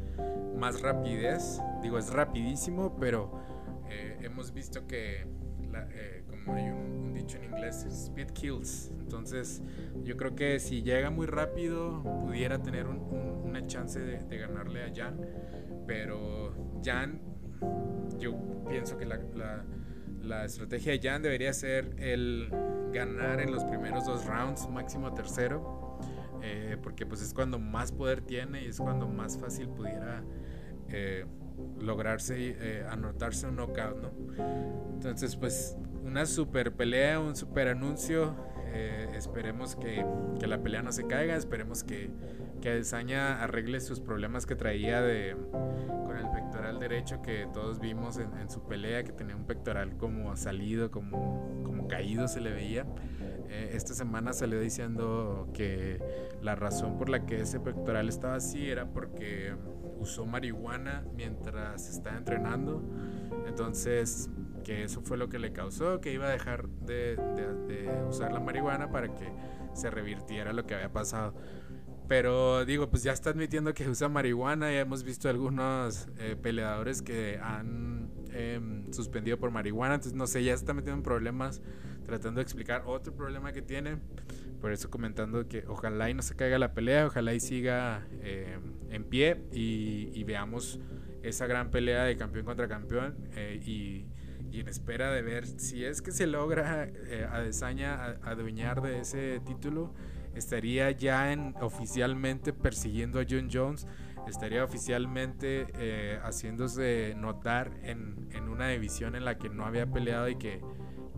más 0.58 0.82
rapidez. 0.82 1.62
Digo, 1.82 1.98
es 1.98 2.12
rapidísimo, 2.12 2.98
pero 3.00 3.32
eh, 3.90 4.18
hemos 4.22 4.54
visto 4.54 4.86
que 4.86 5.26
eh, 5.94 6.24
como 6.28 6.54
hay 6.54 6.70
un, 6.70 7.14
dicho 7.14 7.38
en 7.38 7.46
inglés, 7.46 7.86
speed 7.86 8.32
kills. 8.32 8.92
Entonces, 9.00 9.64
yo 10.04 10.18
creo 10.18 10.36
que 10.36 10.60
si 10.60 10.84
llega 10.84 11.10
muy 11.10 11.28
rápido, 11.28 12.04
pudiera 12.04 12.62
tener 12.62 12.88
una 12.88 13.66
chance 13.68 14.00
de, 14.00 14.38
ganarle 14.38 14.84
a 14.84 14.94
Jan. 14.94 15.18
Pero 15.88 16.54
Jan, 16.84 17.22
yo 18.18 18.36
pienso 18.68 18.98
que 18.98 19.06
la, 19.06 19.22
la, 20.24 20.44
estrategia 20.44 20.92
de 20.92 21.00
Jan 21.00 21.22
debería 21.22 21.54
ser 21.54 21.96
el 22.00 22.50
ganar 22.92 23.40
en 23.40 23.52
los 23.52 23.64
primeros 23.64 24.06
dos 24.06 24.26
rounds, 24.26 24.68
máximo 24.70 25.14
tercero. 25.14 25.89
Eh, 26.42 26.78
porque 26.82 27.06
pues 27.06 27.22
es 27.22 27.34
cuando 27.34 27.60
más 27.60 27.92
poder 27.92 28.22
tiene 28.22 28.64
y 28.64 28.68
es 28.68 28.78
cuando 28.78 29.08
más 29.08 29.38
fácil 29.38 29.70
pudiera 29.70 30.24
eh, 30.90 31.26
lograrse 31.80 32.36
eh, 32.38 32.86
anotarse 32.90 33.48
un 33.48 33.58
knockout, 33.58 33.98
¿no? 34.02 34.12
Entonces, 34.94 35.36
pues 35.36 35.78
una 36.04 36.26
super 36.26 36.74
pelea, 36.74 37.20
un 37.20 37.36
super 37.36 37.68
anuncio. 37.68 38.36
Eh, 38.72 39.10
esperemos 39.16 39.76
que, 39.76 40.06
que, 40.40 40.48
la 40.48 40.62
pelea 40.62 40.84
no 40.84 40.92
se 40.92 41.08
caiga, 41.08 41.36
esperemos 41.36 41.84
que, 41.84 42.12
que 42.60 42.70
Adesanya 42.70 43.44
arregle 43.44 43.80
sus 43.80 44.00
problemas 44.00 44.46
que 44.46 44.56
traía 44.56 45.02
de, 45.02 45.36
con 45.52 46.18
el 46.18 46.30
pectoral 46.32 46.80
derecho 46.80 47.22
que 47.22 47.48
todos 47.54 47.80
vimos 47.80 48.18
en, 48.18 48.50
su 48.50 48.66
pelea, 48.68 49.04
que 49.04 49.12
tenía 49.12 49.36
un 49.36 49.46
pectoral 49.46 49.98
como 49.98 50.36
salido, 50.36 50.92
como, 50.92 51.62
como 51.64 51.88
caído 51.88 52.28
se 52.28 52.42
le 52.42 52.52
veía. 52.52 52.86
Eh, 53.50 53.72
esta 53.74 53.94
semana 53.94 54.34
salió 54.34 54.60
diciendo 54.60 55.50
que 55.54 56.00
la 56.42 56.56
razón 56.56 56.98
por 56.98 57.10
la 57.10 57.26
que 57.26 57.42
ese 57.42 57.60
pectoral 57.60 58.08
estaba 58.08 58.36
así 58.36 58.70
era 58.70 58.88
porque 58.88 59.56
usó 60.00 60.26
marihuana 60.26 61.04
mientras 61.16 61.90
estaba 61.90 62.18
entrenando. 62.18 62.84
Entonces, 63.48 64.30
que 64.64 64.84
eso 64.84 65.02
fue 65.02 65.18
lo 65.18 65.30
que 65.30 65.40
le 65.40 65.52
causó, 65.52 66.00
que 66.00 66.14
iba 66.14 66.28
a 66.28 66.30
dejar 66.30 66.70
de, 66.70 67.18
usar 68.08 68.32
la 68.32 68.40
marihuana 68.40 68.92
para 68.92 69.14
que 69.14 69.32
se 69.74 69.90
revirtiera 69.90 70.54
lo 70.54 70.66
que 70.66 70.76
había 70.76 70.92
pasado. 70.92 71.34
Pero 72.10 72.66
digo, 72.66 72.90
pues 72.90 73.04
ya 73.04 73.14
está 73.14 73.30
admitiendo 73.30 73.74
que 73.74 73.88
usa 73.88 74.10
marihuana. 74.10 74.70
Ya 74.74 74.82
hemos 74.82 75.04
visto 75.04 75.30
algunos 75.30 76.10
eh, 76.18 76.36
peleadores 76.42 77.02
que 77.02 77.40
han 77.42 78.10
em, 78.34 78.92
suspendido 78.92 79.40
por 79.40 79.52
marihuana. 79.52 79.96
Entonces, 79.96 80.18
no 80.18 80.28
sé, 80.28 80.44
ya 80.44 80.52
se 80.52 80.60
está 80.60 80.74
metiendo 80.74 80.98
en 80.98 81.04
problemas 81.04 81.62
tratando 82.10 82.40
de 82.40 82.44
explicar 82.44 82.84
otro 82.86 83.14
problema 83.14 83.54
que 83.54 83.62
tiene. 83.62 83.98
Por 84.60 84.74
eso 84.74 84.90
comentando 84.90 85.48
que 85.48 85.64
ojalá 85.68 86.10
y 86.10 86.14
no 86.14 86.22
se 86.22 86.36
caiga 86.36 86.60
la 86.60 86.74
pelea, 86.74 87.06
ojalá 87.06 87.34
y 87.34 87.40
siga 87.40 88.06
eh, 88.22 88.58
en 88.90 89.04
pie 89.06 89.42
y, 89.54 90.24
veamos 90.24 90.80
esa 91.24 91.48
gran 91.48 91.72
pelea 91.72 92.04
de 92.04 92.18
campeón 92.18 92.46
contra 92.46 92.68
campeón 92.68 93.16
eh, 93.36 93.62
y, 93.64 94.06
en 94.52 94.68
espera 94.68 95.12
de 95.12 95.22
ver 95.22 95.46
si 95.46 95.86
es 95.86 96.02
que 96.02 96.12
se 96.12 96.26
logra 96.26 96.86
eh, 96.86 97.28
a 97.32 97.40
Desaña 97.40 98.18
adueñar 98.24 98.82
de 98.82 99.00
ese 99.00 99.40
título, 99.46 99.94
estaría 100.40 100.92
ya 100.92 101.32
en, 101.32 101.56
oficialmente 101.62 102.54
persiguiendo 102.54 103.20
a 103.20 103.26
John 103.30 103.50
Jones, 103.52 103.86
estaría 104.28 104.64
oficialmente 104.64 106.20
haciéndose 106.24 107.14
notar 107.16 107.72
en, 107.84 108.30
en 108.32 108.50
una 108.50 108.68
división 108.68 109.16
en 109.16 109.26
la 109.26 109.38
que 109.38 109.50
no 109.50 109.66
había 109.66 109.86
peleado 109.92 110.28
y 110.30 110.36
que 110.36 110.62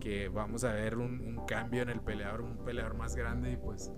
que 0.02 0.28
vamos 0.28 0.64
a 0.64 0.72
ver 0.72 0.96
un, 0.96 1.42
cambio 1.46 1.82
en 1.82 1.88
el 1.88 2.00
peleador, 2.00 2.40
un 2.40 2.64
peleador 2.64 2.96
más 2.96 3.14
grande 3.14 3.52
y 3.52 3.56
pues 3.56 3.92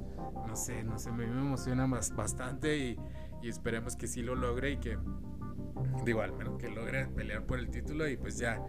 no 0.47 0.55
sé, 0.55 0.85
no 0.85 0.99
sé, 0.99 1.11
me, 1.11 1.27
me 1.27 1.41
emociona 1.41 1.87
más, 1.87 2.15
bastante 2.15 2.77
y, 2.77 2.99
y, 3.43 3.49
esperemos 3.49 3.97
que 3.97 4.07
sí 4.07 4.21
lo 4.21 4.35
logre 4.35 4.73
y 4.73 4.77
que 4.77 4.99
digo, 6.05 6.21
al 6.21 6.35
menos 6.35 6.59
que 6.59 6.69
logre 6.69 7.07
pelear 7.07 7.47
por 7.47 7.59
el 7.59 7.71
título 7.71 8.07
y 8.07 8.19
pues 8.19 8.37
ya 8.37 8.61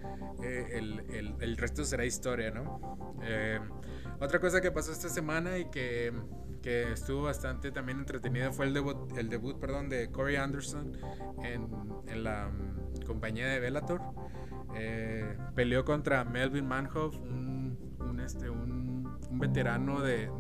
eh, 0.42 0.66
el, 0.74 1.00
el, 1.10 1.36
el, 1.42 1.58
resto 1.58 1.84
será 1.84 2.06
historia, 2.06 2.52
¿no? 2.52 2.98
Eh, 3.22 3.60
otra 4.22 4.40
cosa 4.40 4.62
que 4.62 4.72
pasó 4.72 4.94
esta 4.94 5.10
semana 5.10 5.58
y 5.58 5.70
que, 5.70 6.14
que 6.66 6.94
estuvo 6.94 7.22
bastante 7.22 7.72
también 7.72 8.00
entretenido 8.00 8.52
fue 8.52 8.66
el 8.66 8.74
debut, 8.74 9.16
el 9.20 9.30
debut 9.30 9.60
perdón, 9.60 9.88
de 9.88 10.10
Corey 10.10 10.36
Anderson 10.36 10.98
en, 11.44 11.70
en 12.08 12.24
la 12.24 12.50
mm, 12.50 13.06
compañía 13.06 13.48
de 13.50 13.60
Bellator. 13.60 14.02
Eh, 14.74 15.38
peleó 15.54 15.86
contra 15.86 16.26
Melvin 16.26 16.68
Manhoff, 16.68 17.16
un, 17.20 18.20
este, 18.20 18.50
un, 18.50 19.16
veterano 19.34 20.02
de, 20.02 20.32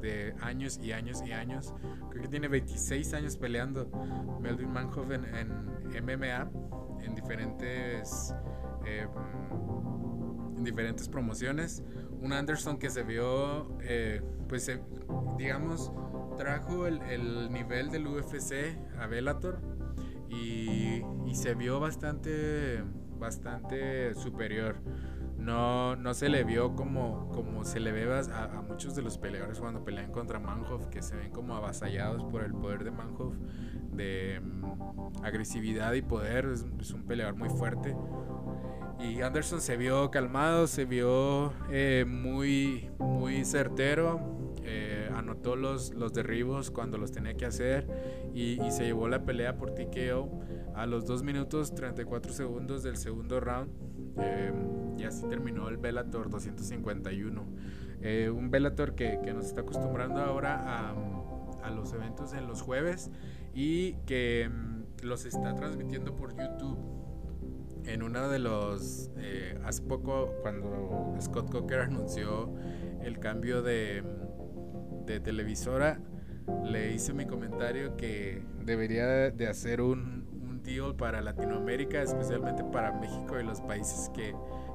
de, 0.00 0.34
años 0.40 0.80
y 0.82 0.92
años 0.92 1.22
y 1.26 1.32
años. 1.32 1.74
Creo 2.08 2.22
que 2.22 2.28
tiene 2.28 2.48
26 2.48 3.12
años 3.12 3.36
peleando 3.36 3.90
Melvin 4.40 4.72
Manhoff 4.72 5.10
en, 5.10 5.26
en 5.26 6.04
MMA, 6.04 6.50
en 7.04 7.14
diferentes, 7.14 8.34
eh, 8.86 9.06
en 10.56 10.64
diferentes 10.64 11.06
promociones. 11.06 11.84
Un 12.20 12.32
Anderson 12.32 12.78
que 12.78 12.90
se 12.90 13.02
vio, 13.02 13.78
eh, 13.80 14.22
pues 14.48 14.70
digamos, 15.38 15.92
trajo 16.36 16.86
el, 16.86 17.00
el, 17.02 17.50
nivel 17.52 17.90
del 17.90 18.06
UFC 18.06 18.78
a 18.98 19.06
Bellator 19.06 19.60
y, 20.28 21.02
y 21.26 21.34
se 21.34 21.54
vio 21.54 21.80
bastante 21.80 22.82
bastante 23.20 24.14
superior. 24.14 24.76
No, 25.38 25.96
no 25.96 26.12
se 26.12 26.28
le 26.28 26.44
vio 26.44 26.74
como, 26.74 27.28
como 27.30 27.64
se 27.64 27.80
le 27.80 27.92
ve 27.92 28.12
a, 28.12 28.62
muchos 28.62 28.94
de 28.94 29.02
los 29.02 29.16
peleadores 29.16 29.58
cuando 29.58 29.84
pelean 29.84 30.12
contra 30.12 30.38
Manhoff, 30.38 30.86
que 30.88 31.00
se 31.00 31.16
ven 31.16 31.30
como 31.30 31.54
avasallados 31.54 32.24
por 32.24 32.42
el 32.42 32.52
poder 32.52 32.84
de 32.84 32.90
Manhoff, 32.90 33.36
de 33.92 34.40
mm, 34.42 35.24
agresividad 35.24 35.94
y 35.94 36.02
poder. 36.02 36.46
Es, 36.46 36.90
un 36.90 37.04
peleador 37.04 37.36
muy 37.36 37.48
fuerte. 37.48 37.96
Y 39.02 39.22
Anderson 39.22 39.60
se 39.60 39.76
vio 39.76 40.10
calmado, 40.10 40.66
se 40.66 40.84
vio 40.84 41.52
eh, 41.70 42.04
muy, 42.06 42.90
muy 42.98 43.44
certero. 43.44 44.20
Eh, 44.62 45.10
anotó 45.14 45.56
los, 45.56 45.94
los 45.94 46.12
derribos 46.12 46.70
cuando 46.70 46.98
los 46.98 47.10
tenía 47.10 47.34
que 47.34 47.46
hacer 47.46 47.86
y, 48.34 48.58
se 48.70 48.84
llevó 48.84 49.08
la 49.08 49.24
pelea 49.24 49.56
por 49.56 49.74
TKO 49.74 50.30
a 50.74 50.86
los 50.86 51.06
2 51.06 51.22
minutos 51.22 51.74
34 51.74 52.32
segundos 52.32 52.82
del 52.82 52.96
segundo 52.96 53.40
round. 53.40 53.70
Eh, 54.18 54.52
y 54.98 55.04
así 55.04 55.26
terminó 55.28 55.68
el 55.68 55.76
Bellator 55.76 56.30
251. 56.30 57.44
Eh, 58.02 58.30
un 58.30 58.50
Bellator 58.50 58.94
que, 58.94 59.18
que, 59.24 59.32
nos 59.32 59.46
está 59.46 59.62
acostumbrando 59.62 60.20
ahora 60.20 60.54
a, 60.56 60.94
a, 61.64 61.70
los 61.70 61.92
eventos 61.92 62.32
en 62.32 62.46
los 62.46 62.62
jueves 62.62 63.10
y 63.54 63.94
que 64.06 64.48
mm, 64.48 65.04
los 65.04 65.24
está 65.24 65.54
transmitiendo 65.54 66.14
por 66.16 66.36
YouTube. 66.36 66.78
En 67.84 68.02
uno 68.02 68.28
de 68.28 68.38
los, 68.38 69.10
eh, 69.16 69.58
hace 69.64 69.82
poco, 69.82 70.34
cuando 70.42 71.16
Scott 71.20 71.50
Coker 71.50 71.80
anunció 71.80 72.54
el 73.02 73.18
cambio 73.18 73.62
de, 73.62 74.02
de 75.06 75.20
televisora, 75.20 76.00
le 76.64 76.92
hice 76.92 77.12
mi 77.12 77.26
comentario 77.26 77.96
que 77.96 78.42
debería 78.64 79.30
de 79.30 79.46
hacer 79.46 79.80
un, 79.80 80.28
deal 80.62 80.94
para 80.94 81.22
Latinoamérica, 81.22 82.02
especialmente 82.02 82.62
para 82.64 82.92
México 82.92 83.40
y 83.40 83.44
los 83.44 83.62
países 83.62 84.10
que, 84.10 84.34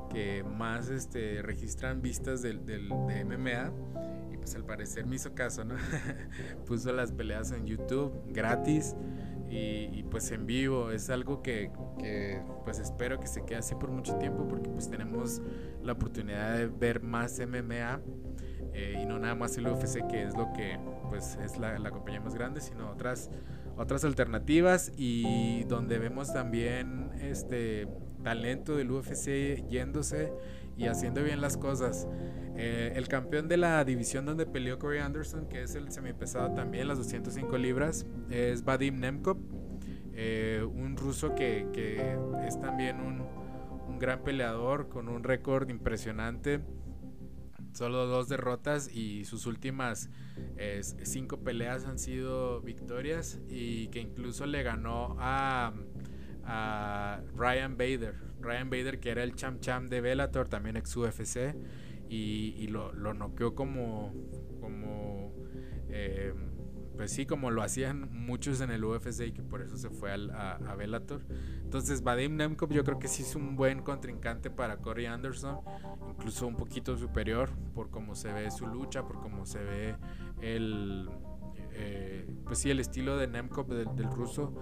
que 0.09 0.43
más 0.43 0.89
este, 0.89 1.43
registran 1.43 2.01
vistas 2.01 2.41
del, 2.41 2.65
del, 2.65 2.89
de 2.89 3.23
MMA. 3.23 3.71
Y 4.33 4.37
pues 4.37 4.55
al 4.55 4.65
parecer 4.65 5.05
me 5.05 5.17
hizo 5.17 5.35
caso, 5.35 5.63
¿no? 5.63 5.75
Puso 6.65 6.91
las 6.91 7.11
peleas 7.11 7.51
en 7.51 7.67
YouTube 7.67 8.13
gratis 8.33 8.95
y, 9.55 9.99
y, 9.99 10.03
pues 10.03 10.31
en 10.31 10.45
vivo. 10.45 10.91
Es 10.91 11.09
algo 11.09 11.41
que, 11.41 11.71
que, 11.99 12.41
pues 12.63 12.79
espero 12.79 13.19
que 13.19 13.27
se 13.27 13.45
quede 13.45 13.57
así 13.57 13.75
por 13.75 13.89
mucho 13.91 14.15
tiempo 14.15 14.47
porque 14.47 14.69
pues 14.69 14.89
tenemos 14.89 15.41
la 15.81 15.93
oportunidad 15.93 16.57
de 16.57 16.67
ver 16.67 17.01
más 17.01 17.39
MMA. 17.39 18.01
Eh, 18.73 18.99
y 19.01 19.05
no 19.05 19.19
nada 19.19 19.35
más 19.35 19.57
el 19.57 19.67
UFC 19.67 20.05
que 20.07 20.23
es 20.23 20.35
lo 20.35 20.51
que 20.51 20.77
pues 21.09 21.37
es 21.41 21.57
la, 21.57 21.79
la 21.79 21.91
compañía 21.91 22.19
más 22.19 22.35
grande 22.35 22.59
sino 22.59 22.91
otras 22.91 23.29
otras 23.77 24.03
alternativas 24.03 24.91
y 24.97 25.63
donde 25.63 25.97
vemos 25.97 26.33
también 26.33 27.11
este 27.21 27.87
talento 28.21 28.75
del 28.75 28.91
UFC 28.91 29.65
yéndose 29.69 30.33
y 30.77 30.88
haciendo 30.88 31.23
bien 31.23 31.41
las 31.41 31.57
cosas. 31.57 32.07
Eh, 32.57 32.93
el 32.95 33.07
campeón 33.07 33.47
de 33.47 33.57
la 33.57 33.83
división 33.83 34.25
donde 34.25 34.45
peleó 34.45 34.79
Corey 34.79 34.99
Anderson, 34.99 35.47
que 35.47 35.63
es 35.63 35.75
el 35.75 35.91
semipesado 35.91 36.53
también, 36.53 36.88
las 36.88 36.97
205 36.97 37.57
libras, 37.57 38.05
es 38.29 38.63
Vadim 38.63 38.99
Nemkov, 38.99 39.38
eh, 40.13 40.65
un 40.65 40.95
ruso 40.95 41.35
que, 41.35 41.67
que 41.73 42.17
es 42.47 42.59
también 42.61 43.01
un, 43.01 43.21
un, 43.89 43.99
gran 43.99 44.23
peleador 44.23 44.88
con 44.88 45.09
un 45.09 45.23
récord 45.23 45.69
impresionante 45.69 46.61
solo 47.73 48.07
dos 48.07 48.29
derrotas 48.29 48.89
y 48.89 49.25
sus 49.25 49.45
últimas 49.45 50.09
cinco 51.03 51.41
peleas 51.41 51.85
han 51.85 51.99
sido 51.99 52.61
victorias 52.61 53.41
y 53.49 53.89
que 53.89 53.99
incluso 53.99 54.45
le 54.45 54.63
ganó 54.63 55.17
a, 55.19 55.73
Ryan 56.45 57.77
Bader. 57.77 58.15
Ryan 58.39 58.69
Bader 58.69 58.99
que 58.99 59.10
era 59.10 59.23
el 59.23 59.36
champ 59.36 59.60
champ 59.60 59.89
de 59.89 60.01
Bellator, 60.01 60.47
también 60.47 60.77
ex 60.77 60.95
UFC 60.95 61.55
y, 62.10 62.67
lo, 62.67 62.93
lo, 62.93 63.13
noqueó 63.13 63.55
como, 63.55 64.13
como 64.62 65.34
eh, 65.89 66.34
pues 66.95 67.12
sí, 67.12 67.25
como 67.25 67.51
lo 67.51 67.62
hacían 67.62 68.10
muchos 68.12 68.62
en 68.62 68.71
el 68.71 68.84
UFC 68.84 69.21
y 69.27 69.31
que 69.31 69.43
por 69.43 69.62
eso 69.62 69.77
se 69.77 69.89
fue 69.89 70.12
al, 70.12 70.31
a, 70.31 70.53
a 70.53 70.75
Bellator. 70.75 71.25
Entonces, 71.63 72.03
Vadim 72.03 72.38
Nemkov 72.38 72.71
yo 72.71 72.84
creo 72.84 72.99
que 72.99 73.08
sí 73.08 73.23
es 73.23 73.36
un 73.36 73.55
buen 73.55 73.81
contrincante 73.81 74.49
para 74.49 74.77
Corey 74.77 75.08
Anderson, 75.08 75.60
incluso 76.10 76.47
un 76.47 76.55
poquito 76.55 76.97
superior 76.97 77.49
por 77.73 77.89
cómo 77.89 78.15
se 78.15 78.31
ve 78.31 78.49
su 78.51 78.67
lucha, 78.67 79.03
por 79.03 79.19
cómo 79.19 79.45
se 79.45 79.60
ve 79.60 79.95
el, 80.41 81.10
eh, 81.77 82.25
pues 82.45 82.60
sí, 82.60 82.69
el 82.69 82.79
estilo 82.79 83.17
de 83.17 83.27
Nemkov 83.27 83.67
del, 83.67 84.12
ruso 84.12 84.53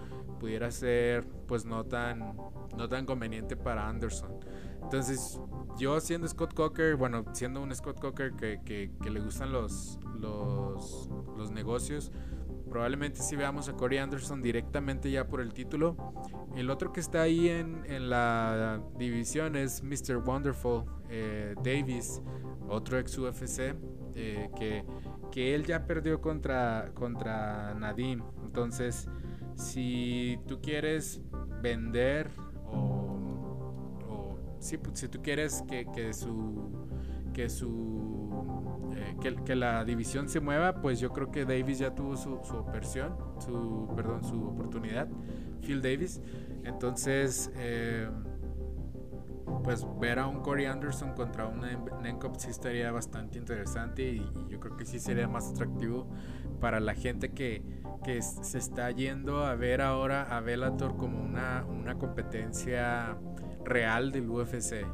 pudiera 0.44 0.70
ser 0.72 1.26
pues 1.48 1.64
no 1.64 1.86
tan, 1.86 2.36
no 2.76 2.90
tan 2.90 3.06
conveniente 3.06 3.56
para 3.56 3.88
Anderson. 3.88 4.42
Entonces, 4.82 5.40
yo 5.78 6.02
siendo 6.02 6.28
Scott 6.28 6.54
Coker, 6.54 6.98
bueno, 6.98 7.24
siendo 7.32 7.62
un 7.62 7.74
Scott 7.74 8.02
Coker 8.02 8.34
que, 8.34 8.60
que, 8.66 9.10
le 9.10 9.22
gustan 9.22 9.54
los, 9.54 9.98
los, 10.20 11.10
los 11.38 11.50
negocios, 11.50 12.12
probablemente 12.70 13.22
si 13.22 13.38
veamos 13.38 13.70
a 13.70 13.74
Corey 13.78 14.00
Anderson 14.00 14.42
directamente 14.42 15.10
ya 15.10 15.30
por 15.30 15.40
el 15.40 15.54
título. 15.54 15.96
El 16.58 16.70
otro 16.70 16.92
que 16.92 17.00
está 17.00 17.22
ahí 17.22 17.48
en, 17.48 17.82
en 17.86 18.10
la 18.10 18.82
división 18.98 19.56
es 19.56 19.82
Mr. 19.82 20.18
Wonderful 20.18 20.84
eh, 21.08 21.56
Davis, 21.64 22.22
otro 22.68 23.00
ex 23.00 23.18
UFC, 23.18 23.78
eh, 24.16 24.50
que, 24.58 24.84
que, 25.32 25.56
él 25.56 25.66
ya 25.66 25.88
perdió 25.88 26.20
contra, 26.20 26.92
contra 26.94 27.74
Nadim. 27.76 28.22
Entonces, 28.44 29.08
si 29.56 30.40
tú 30.48 30.62
quieres 30.62 31.22
vender 31.62 32.30
o, 32.72 32.78
o 34.08 34.40
si, 34.60 34.80
si 34.94 35.08
tú 35.08 35.22
quieres 35.22 35.64
que, 35.68 35.86
que 35.94 36.14
su 36.14 36.72
que 37.34 37.50
su 37.50 38.94
eh, 38.96 39.36
que, 39.46 39.56
la 39.56 39.84
división 39.84 40.30
se 40.30 40.40
mueva, 40.40 40.76
pues 40.76 41.00
yo 41.00 41.12
creo 41.12 41.32
que 41.32 41.46
Davis 41.46 41.80
ya 41.80 41.96
tuvo 41.96 42.16
su, 42.16 42.40
su 42.44 42.64
su 43.40 43.94
perdón, 43.96 44.24
su 44.24 44.44
oportunidad, 44.44 45.08
Phil 45.62 45.82
Davis. 45.82 46.22
Entonces, 46.64 47.52
eh, 47.58 48.08
pues 49.64 49.86
ver 50.00 50.20
a 50.20 50.28
un 50.28 50.42
Corey 50.42 50.66
Anderson 50.66 51.14
contra 51.14 51.48
un 51.48 51.62
Nenkop 52.02 52.36
sí 52.38 52.50
estaría 52.50 52.92
bastante 52.92 53.38
interesante 53.38 54.04
y, 54.04 54.32
yo 54.50 54.60
creo 54.60 54.78
que 54.78 54.86
sí 54.86 55.00
sería 55.00 55.28
más 55.28 55.50
atractivo 55.50 56.08
para 56.64 56.80
la 56.80 56.96
gente 56.96 57.34
que, 57.34 57.62
que 58.06 58.22
se 58.22 58.58
está 58.58 58.90
yendo 58.90 59.46
a 59.46 59.54
ver 59.54 59.82
ahora 59.82 60.24
a 60.34 60.40
Bellator 60.40 60.96
como 60.96 61.22
una, 61.22 61.66
una 61.66 61.96
competencia 61.96 63.18
real 63.66 64.14
del 64.14 64.30
UFC. 64.30 64.86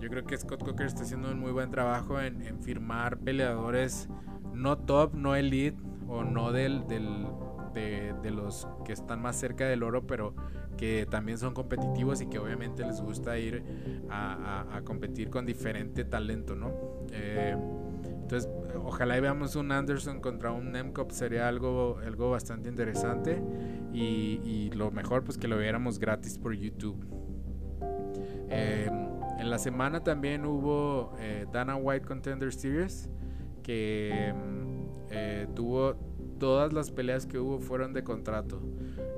Yo 0.00 0.08
creo 0.08 0.24
que 0.24 0.38
Scott 0.38 0.62
Coker 0.62 0.86
está 0.86 1.02
haciendo 1.02 1.32
un 1.32 1.40
muy 1.40 1.50
buen 1.50 1.72
trabajo 1.72 2.20
en, 2.20 2.62
firmar 2.62 3.18
peleadores 3.18 4.08
no 4.54 4.78
top, 4.78 5.16
no 5.16 5.34
elite 5.34 5.76
o 6.06 6.22
no 6.22 6.52
del, 6.52 6.86
del 6.86 7.26
de, 7.74 8.30
los 8.30 8.68
que 8.84 8.92
están 8.92 9.20
más 9.20 9.34
cerca 9.34 9.66
del 9.66 9.82
oro, 9.82 10.06
pero 10.06 10.36
que 10.76 11.04
también 11.10 11.36
son 11.36 11.52
competitivos 11.52 12.20
y 12.20 12.26
que 12.26 12.38
obviamente 12.38 12.84
les 12.84 13.00
gusta 13.00 13.36
ir 13.38 13.64
a, 14.08 14.80
competir 14.84 15.30
con 15.30 15.46
diferente 15.46 16.04
talento, 16.04 16.54
¿no? 16.54 16.70
Eh, 17.10 17.56
entonces, 18.22 18.50
ojalá 18.82 19.20
veamos 19.20 19.56
un 19.56 19.72
Anderson 19.72 20.20
contra 20.20 20.52
un 20.52 20.72
Nemcop, 20.72 21.10
sería 21.10 21.48
algo, 21.48 21.98
algo 22.04 22.30
bastante 22.30 22.68
interesante 22.68 23.42
y, 23.92 24.70
lo 24.74 24.90
mejor 24.90 25.22
pues 25.22 25.36
que 25.36 25.48
lo 25.48 25.58
viéramos 25.58 25.98
gratis 25.98 26.38
por 26.38 26.54
YouTube. 26.54 27.04
Eh, 28.48 28.88
en 29.38 29.50
la 29.50 29.58
semana 29.58 30.02
también 30.02 30.46
hubo 30.46 31.14
eh, 31.18 31.46
Dana 31.52 31.76
White 31.76 32.06
Contender 32.06 32.52
Series, 32.52 33.10
que 33.62 34.32
mm, 34.34 34.82
eh, 35.10 35.46
tuvo 35.54 35.94
todas 36.38 36.72
las 36.72 36.90
peleas 36.90 37.26
que 37.26 37.38
hubo 37.38 37.58
fueron 37.60 37.92
de 37.92 38.02
contrato. 38.02 38.60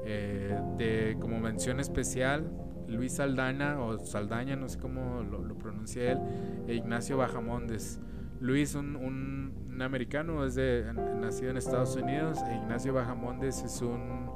Eh, 0.06 0.58
de, 0.76 1.16
como 1.20 1.40
mención 1.40 1.80
especial, 1.80 2.50
Luis 2.88 3.14
Saldaña, 3.14 3.80
o 3.80 3.98
Saldaña, 3.98 4.56
no 4.56 4.68
sé 4.68 4.78
cómo 4.78 5.22
lo, 5.22 5.56
pronuncia 5.56 6.12
él, 6.12 6.18
e 6.66 6.74
Ignacio 6.74 7.16
Bajamondes. 7.16 8.00
Luis, 8.44 8.74
un, 8.74 8.94
un, 8.96 9.80
americano, 9.80 10.44
es 10.44 10.54
de, 10.54 10.92
nacido 11.18 11.50
en 11.50 11.56
Estados 11.56 11.96
Unidos, 11.96 12.38
e 12.46 12.56
Ignacio 12.56 12.92
Bajamondes 12.92 13.62
es 13.62 13.80
un, 13.80 14.30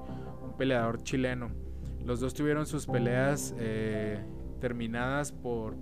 peleador 0.57 1.03
chileno. 1.03 1.51
Los 2.07 2.21
dos 2.21 2.33
tuvieron 2.33 2.65
sus 2.65 2.87
peleas 2.87 3.55
terminadas 4.61 5.31
por, 5.31 5.77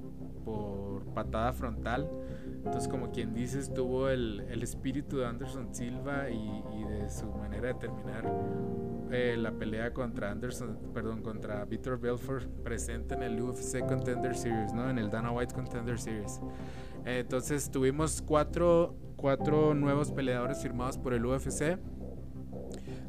por 0.44 1.04
patada 1.14 1.52
frontal. 1.52 2.10
Entonces, 2.64 2.88
como 2.88 3.12
quien 3.12 3.32
dice, 3.32 3.60
tuvo 3.72 4.08
el, 4.08 4.44
el 4.50 4.60
espíritu 4.64 5.18
de 5.18 5.26
Anderson 5.26 5.72
Silva 5.72 6.28
y, 6.28 6.84
de 6.84 7.08
su 7.08 7.26
manera 7.30 7.68
de 7.68 7.74
terminar 7.74 8.24
eh, 9.12 9.36
la 9.38 9.52
pelea 9.52 9.92
contra 9.92 10.32
Anderson, 10.32 10.76
perdón, 10.92 11.22
contra 11.22 11.64
Victor 11.64 12.00
Belfort 12.00 12.48
presente 12.64 13.14
en 13.14 13.22
el 13.22 13.40
UFC 13.40 13.86
Contender 13.86 14.34
Series, 14.34 14.74
¿no? 14.74 14.90
En 14.90 14.98
el 14.98 15.10
Dana 15.10 15.30
White 15.30 15.54
Contender 15.54 15.96
Series. 15.96 16.40
Entonces, 17.06 17.70
tuvimos 17.70 18.20
cuatro, 18.20 18.96
cuatro 19.16 19.74
nuevos 19.74 20.10
peleadores 20.10 20.60
firmados 20.60 20.98
por 20.98 21.14
el 21.14 21.24
UFC. 21.24 21.78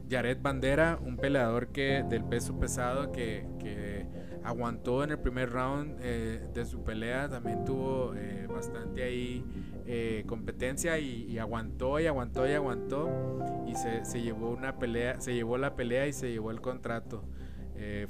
Jared 0.10 0.38
Bandera, 0.42 1.00
un 1.04 1.18
peleador 1.18 1.68
que 1.70 2.06
del 2.08 2.24
peso 2.24 2.58
pesado 2.58 3.12
que, 3.12 3.46
que 3.60 4.06
aguantó 4.48 5.04
en 5.04 5.12
el 5.12 5.20
primer 5.20 5.50
round 5.50 5.98
eh, 6.02 6.48
de 6.54 6.66
su 6.66 6.82
pelea, 6.84 7.28
también 7.28 7.66
tuvo 7.66 8.14
eh, 8.16 8.48
bastante 8.48 9.04
ahí 9.04 9.44
eh, 9.86 10.24
competencia 10.26 10.98
y, 11.00 11.38
aguantó 11.38 12.00
y 12.00 12.08
aguantó 12.08 12.48
y 12.48 12.54
aguantó 12.54 13.66
y 13.68 13.76
se, 13.76 14.22
llevó 14.22 14.52
una 14.52 14.80
pelea, 14.80 15.20
se 15.20 15.34
llevó 15.34 15.58
la 15.58 15.76
pelea 15.76 16.08
y 16.08 16.14
se 16.14 16.32
llevó 16.32 16.52
el 16.52 16.62
contrato. 16.62 17.26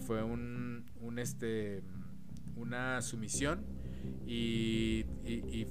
fue 0.06 0.24
un, 0.24 0.86
un, 1.02 1.18
este, 1.18 1.82
una 2.56 3.02
sumisión 3.02 3.66
y, 4.26 5.06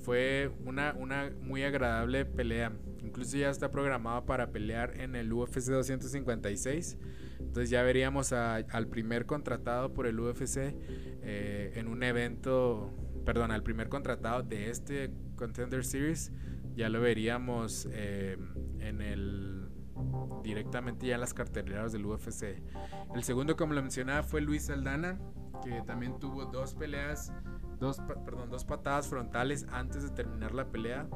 fue 0.01 0.51
una, 0.65 0.95
una 0.95 1.31
muy 1.43 1.63
agradable 1.65 2.25
pelea. 2.25 2.73
Incluso 3.03 3.37
ya 3.37 3.51
está 3.51 3.71
programado 3.71 4.25
para 4.27 4.51
pelear 4.51 5.01
en 5.01 5.17
el 5.17 5.33
UFC 5.33 5.71
256. 5.71 6.99
Entonces 7.41 7.71
ya 7.71 7.83
veríamos 7.83 8.33
al 8.33 8.89
primer 8.89 9.27
contratado 9.27 9.93
por 9.93 10.07
el 10.07 10.19
UFC 10.21 10.59
eh, 11.23 11.73
en 11.75 11.89
un 11.89 12.03
evento, 12.03 12.93
perdón, 13.25 13.51
al 13.51 13.63
primer 13.63 13.89
contratado 13.89 14.43
de 14.43 14.71
este 14.71 15.11
Contender 15.37 15.85
Series, 15.85 16.33
ya 16.75 16.89
lo 16.89 17.01
veríamos 17.01 17.89
eh, 17.93 18.37
en 18.81 19.01
el 19.01 19.69
directamente 20.43 21.07
ya 21.07 21.15
en 21.15 21.21
las 21.23 21.35
carteleras 21.35 21.93
del 21.93 22.05
UFC. 22.05 22.63
El 23.15 23.23
segundo, 23.23 23.57
como 23.57 23.75
lo 23.75 23.83
mencionaba, 23.83 24.23
fue 24.23 24.41
Luis 24.41 24.69
Aldana, 24.69 25.19
que 25.65 25.83
también 25.87 26.19
tuvo 26.19 26.45
dos 26.47 26.75
peleas 26.75 27.33
dos, 27.79 28.01
perdón, 28.25 28.51
dos 28.51 28.65
patadas 28.65 29.09
frontales 29.09 29.67
antes 29.71 30.03
de 30.03 30.11
terminar 30.11 30.55
la 30.55 30.67
pelea 30.67 31.07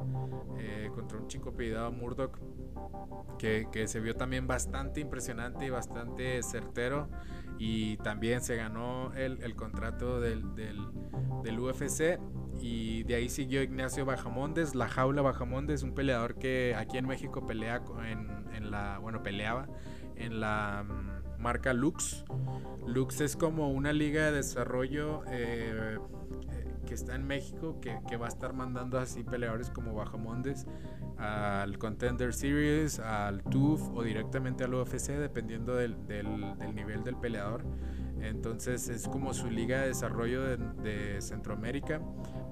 eh, 0.59 0.89
contra 0.93 1.17
un 1.17 1.27
chico 1.27 1.49
apellidado 1.49 1.91
Murdoch 1.91 2.37
que, 3.37 3.67
que, 3.71 3.87
se 3.87 3.99
vio 3.99 4.15
también 4.15 4.47
bastante 4.47 4.99
impresionante 4.99 5.65
y 5.65 5.69
bastante 5.69 6.41
certero 6.43 7.09
y 7.57 7.97
también 7.97 8.41
se 8.41 8.55
ganó 8.55 9.13
el, 9.13 9.41
el 9.43 9.55
contrato 9.55 10.19
del, 10.19 10.55
del, 10.55 11.59
UFC 11.59 12.19
y 12.59 13.03
de 13.03 13.15
ahí 13.15 13.29
siguió 13.29 13.61
Ignacio 13.61 14.05
Bajamondes, 14.05 14.75
la 14.75 14.87
jaula 14.87 15.21
Bajamondes, 15.21 15.83
un 15.83 15.93
peleador 15.93 16.35
que 16.35 16.75
aquí 16.77 16.97
en 16.97 17.07
México 17.07 17.45
pelea 17.45 17.83
en, 18.05 18.45
en 18.53 18.71
la, 18.71 18.99
bueno, 18.99 19.21
peleaba 19.23 19.67
en 20.15 20.39
la 20.39 20.83
mm, 20.83 21.41
marca 21.41 21.73
Lux. 21.73 22.23
Lux 22.85 23.21
es 23.21 23.35
como 23.35 23.71
una 23.71 23.93
liga 23.93 24.25
de 24.25 24.31
desarrollo 24.33 25.23
eh, 25.27 25.97
que 26.91 26.95
está 26.95 27.15
en 27.15 27.25
México, 27.25 27.79
que, 27.79 28.17
va 28.17 28.25
a 28.25 28.27
estar 28.27 28.51
mandando 28.51 28.99
así 28.99 29.23
peleadores 29.23 29.69
como 29.69 29.93
Bajamondes 29.93 30.67
al 31.17 31.77
Contender 31.77 32.33
Series, 32.33 32.99
al 32.99 33.43
TUF 33.43 33.81
o 33.95 34.03
directamente 34.03 34.65
al 34.65 34.73
UFC, 34.73 35.11
dependiendo 35.11 35.73
del, 35.77 35.95
nivel 36.75 37.05
del 37.05 37.15
peleador. 37.15 37.63
Entonces 38.19 38.89
es 38.89 39.07
como 39.07 39.33
su 39.33 39.49
liga 39.49 39.79
de 39.79 39.87
desarrollo 39.87 40.43
de, 40.43 41.21
Centroamérica 41.21 42.01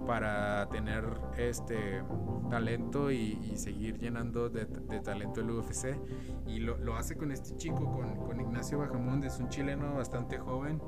para 0.08 0.70
tener 0.70 1.04
este 1.38 2.02
talento 2.50 3.12
y, 3.12 3.58
seguir 3.58 4.00
llenando 4.00 4.50
de, 4.50 4.68
talento 5.02 5.42
el 5.42 5.52
UFC. 5.52 5.98
Y 6.48 6.60
lo, 6.60 6.96
hace 6.96 7.18
con 7.18 7.34
este 7.34 7.58
chico, 7.58 7.92
con, 7.92 8.16
con 8.26 8.40
Ignacio 8.40 8.78
Bajamondes, 8.78 9.38
un 9.38 9.50
chileno 9.50 9.96
bastante 9.96 10.38
joven 10.38 10.80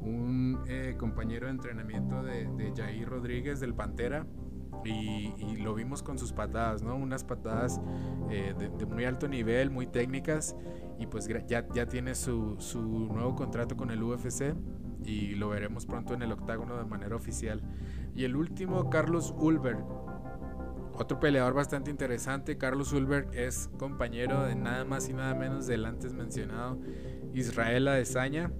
un 0.00 0.60
eh, 0.68 0.94
compañero 0.98 1.46
de 1.46 1.52
entrenamiento 1.52 2.22
de, 2.22 2.72
Jair 2.76 3.08
Rodríguez 3.08 3.60
del 3.60 3.74
Pantera. 3.74 4.26
Y, 4.84 5.56
lo 5.56 5.74
vimos 5.74 6.02
con 6.02 6.16
sus 6.16 6.32
patadas, 6.32 6.82
¿no? 6.82 6.94
Unas 6.96 7.24
patadas 7.24 7.80
eh, 8.30 8.54
de, 8.56 8.86
muy 8.86 9.04
alto 9.04 9.26
nivel, 9.26 9.70
muy 9.70 9.86
técnicas. 9.86 10.54
Y 10.98 11.06
pues 11.06 11.28
ya, 11.48 11.66
ya 11.68 11.86
tiene 11.86 12.14
su, 12.14 12.56
su 12.58 12.80
nuevo 12.80 13.34
contrato 13.34 13.76
con 13.76 13.90
el 13.90 14.02
UFC 14.02 14.54
y 15.06 15.34
lo 15.34 15.48
veremos 15.50 15.86
pronto 15.86 16.14
en 16.14 16.22
el 16.22 16.32
octágono 16.32 16.76
de 16.76 16.84
manera 16.84 17.16
oficial. 17.16 17.62
Y 18.14 18.24
el 18.24 18.36
último, 18.36 18.90
Carlos 18.90 19.34
Ulberg. 19.38 19.84
otro 20.94 21.20
peleador 21.20 21.54
bastante 21.54 21.90
interesante, 21.90 22.56
Carlos 22.56 22.92
Ulberg, 22.92 23.28
es 23.34 23.68
compañero 23.78 24.42
de 24.44 24.54
nada 24.54 24.84
más 24.84 25.08
y 25.08 25.12
nada 25.12 25.34
menos 25.34 25.66
del 25.66 25.84
antes 25.84 26.14
mencionado 26.14 26.78
Israel 27.34 27.88
Adesanya. 27.88 28.50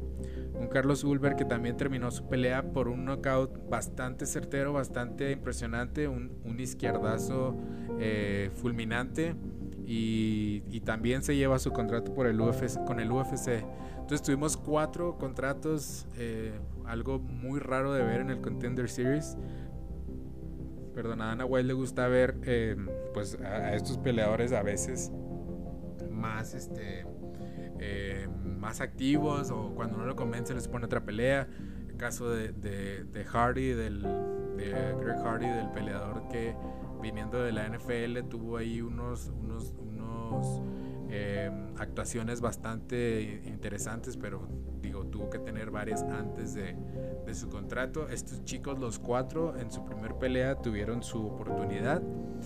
Un 0.59 0.69
Carlos 0.69 1.05
Ulberg 1.05 1.37
que 1.37 1.45
también 1.45 1.77
terminó 1.77 2.11
su 2.11 2.27
pelea 2.29 2.73
por 2.73 2.89
un 2.89 3.05
knockout 3.05 3.69
bastante 3.69 4.27
certero, 4.27 4.73
bastante 4.73 5.33
impresionante, 5.33 6.09
un, 6.09 6.31
izquierdazo 6.59 7.55
eh, 7.99 8.51
fulminante 8.55 9.35
y, 9.87 10.81
también 10.81 11.23
se 11.23 11.37
lleva 11.37 11.59
su 11.59 11.73
contrato 11.73 12.15
por 12.15 12.27
el 12.27 12.41
UFC, 12.41 12.85
con 12.85 13.01
el 13.01 13.11
UFC. 13.11 13.65
Entonces 13.93 14.23
tuvimos 14.23 14.57
cuatro 14.57 15.19
contratos, 15.19 16.07
eh, 16.17 16.53
algo 16.85 17.19
muy 17.19 17.61
raro 17.61 17.93
de 17.93 18.05
ver 18.05 18.21
en 18.21 18.31
el 18.31 18.41
Contender 18.41 18.89
Series. 18.89 19.37
Perdón, 20.95 21.21
a 21.23 21.27
Dana 21.27 21.45
White 21.45 21.67
le 21.67 21.75
gusta 21.75 22.09
ver 22.09 22.37
em, 22.45 22.89
pues 23.13 23.39
a, 23.41 23.75
estos 23.75 23.99
peleadores 23.99 24.53
a 24.53 24.63
veces 24.63 25.13
más 26.11 26.55
este 26.55 27.05
em, 27.79 28.59
más 28.59 28.81
activos 28.81 29.51
o 29.51 29.73
cuando 29.75 29.99
no 29.99 30.07
lo 30.07 30.17
convence 30.17 30.55
les 30.55 30.69
pone 30.69 30.87
otra 30.87 31.05
pelea. 31.05 31.49
El 31.89 31.97
caso 31.97 32.31
de, 32.31 32.53
de, 32.53 33.25
Hardy, 33.25 33.71
del, 33.71 34.03
de 34.57 34.95
Greg 35.01 35.19
Hardy, 35.25 35.49
del 35.49 35.71
peleador 35.71 36.29
que 36.29 36.55
viniendo 37.01 37.43
de 37.43 37.53
la 37.53 37.69
NFL 37.69 38.29
tuvo 38.29 38.57
ahí 38.57 38.81
unos, 38.81 39.29
unos, 39.29 39.75
unos 39.79 40.63
eh, 41.09 41.51
actuaciones 41.79 42.41
bastante 42.41 43.43
interesantes, 43.47 44.17
pero 44.17 44.49
digo, 44.81 45.07
tuvo 45.07 45.31
que 45.31 45.39
tener 45.39 45.71
varias 45.71 46.03
antes 46.03 46.55
de, 46.55 46.77
de, 47.25 47.35
su 47.35 47.49
contrato. 47.49 48.09
Estos 48.09 48.45
chicos, 48.45 48.79
los 48.79 48.99
cuatro, 48.99 49.57
en 49.57 49.71
su 49.71 49.85
primer 49.85 50.15
pelea 50.15 50.57
tuvieron 50.57 51.03
su 51.03 51.27
oportunidad. 51.27 52.03